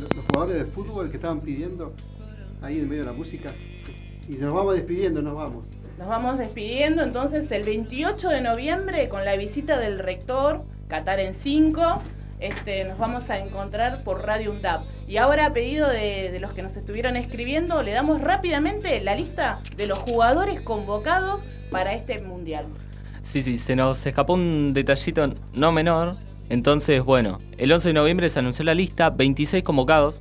[0.00, 1.94] los jugadores de fútbol que estaban pidiendo
[2.60, 3.52] ahí en medio de la música.
[4.28, 5.64] Y nos vamos despidiendo, nos vamos.
[5.98, 11.34] Nos vamos despidiendo entonces el 28 de noviembre con la visita del rector, Qatar en
[11.34, 12.02] 5.
[12.42, 14.82] Este, nos vamos a encontrar por Radio UNDAP.
[15.06, 19.60] Y ahora, a pedido de, los que nos estuvieron escribiendo, le damos rápidamente la lista
[19.76, 22.66] de los jugadores convocados para este mundial.
[23.22, 26.16] Sí, sí, se nos escapó un detallito no menor.
[26.48, 30.20] Entonces, bueno, el 11 de noviembre se anunció la lista, 26 convocados.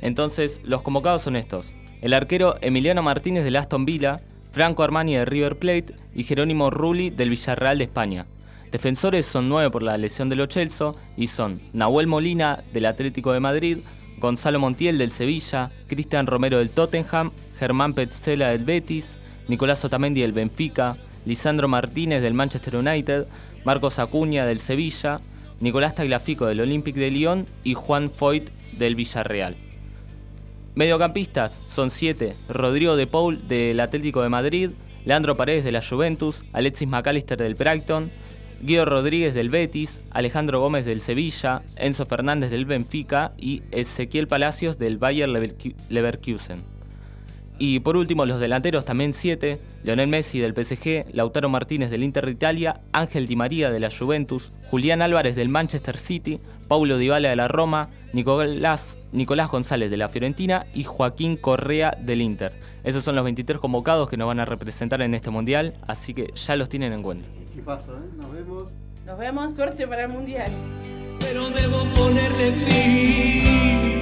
[0.00, 1.72] Entonces, los convocados son estos.
[2.02, 4.20] El arquero Emiliano Martínez del Aston Villa,
[4.50, 8.26] Franco Armani de River Plate y Jerónimo Rulli del Villarreal de España.
[8.70, 13.32] Defensores son nueve por la lesión de Lo Celso y son Nahuel Molina del Atlético
[13.32, 13.78] de Madrid,
[14.18, 20.32] Gonzalo Montiel del Sevilla, Cristian Romero del Tottenham, Germán Petzela del Betis, Nicolás Otamendi del
[20.32, 23.26] Benfica, Lisandro Martínez del Manchester United,
[23.64, 25.20] Marcos Acuña del Sevilla,
[25.60, 29.56] Nicolás Tagliafico del Olympique de Lyon y Juan Foyt del Villarreal.
[30.74, 34.70] Mediocampistas son siete: Rodrigo de Paul del Atlético de Madrid,
[35.04, 38.10] Leandro Paredes de la Juventus, Alexis McAllister del Brighton,
[38.62, 44.78] Guido Rodríguez del Betis, Alejandro Gómez del Sevilla, Enzo Fernández del Benfica y Ezequiel Palacios
[44.78, 46.62] del Bayer Leverku- Leverkusen.
[47.58, 52.26] Y por último, los delanteros también siete, Lionel Messi del PSG, Lautaro Martínez del Inter
[52.26, 56.38] de Italia, Ángel Di María de la Juventus, Julián Álvarez del Manchester City,
[56.68, 62.20] Paulo Dybala de la Roma, Nicolás, Nicolás González de la Fiorentina y Joaquín Correa del
[62.20, 62.52] Inter.
[62.84, 66.32] Esos son los 23 convocados que nos van a representar en este mundial, así que
[66.34, 67.26] ya los tienen en cuenta.
[67.56, 68.10] Equipazo, ¿eh?
[68.18, 68.64] Nos vemos.
[69.06, 70.52] Nos vemos, suerte para el mundial.
[71.18, 73.95] Pero debo ponerle fin.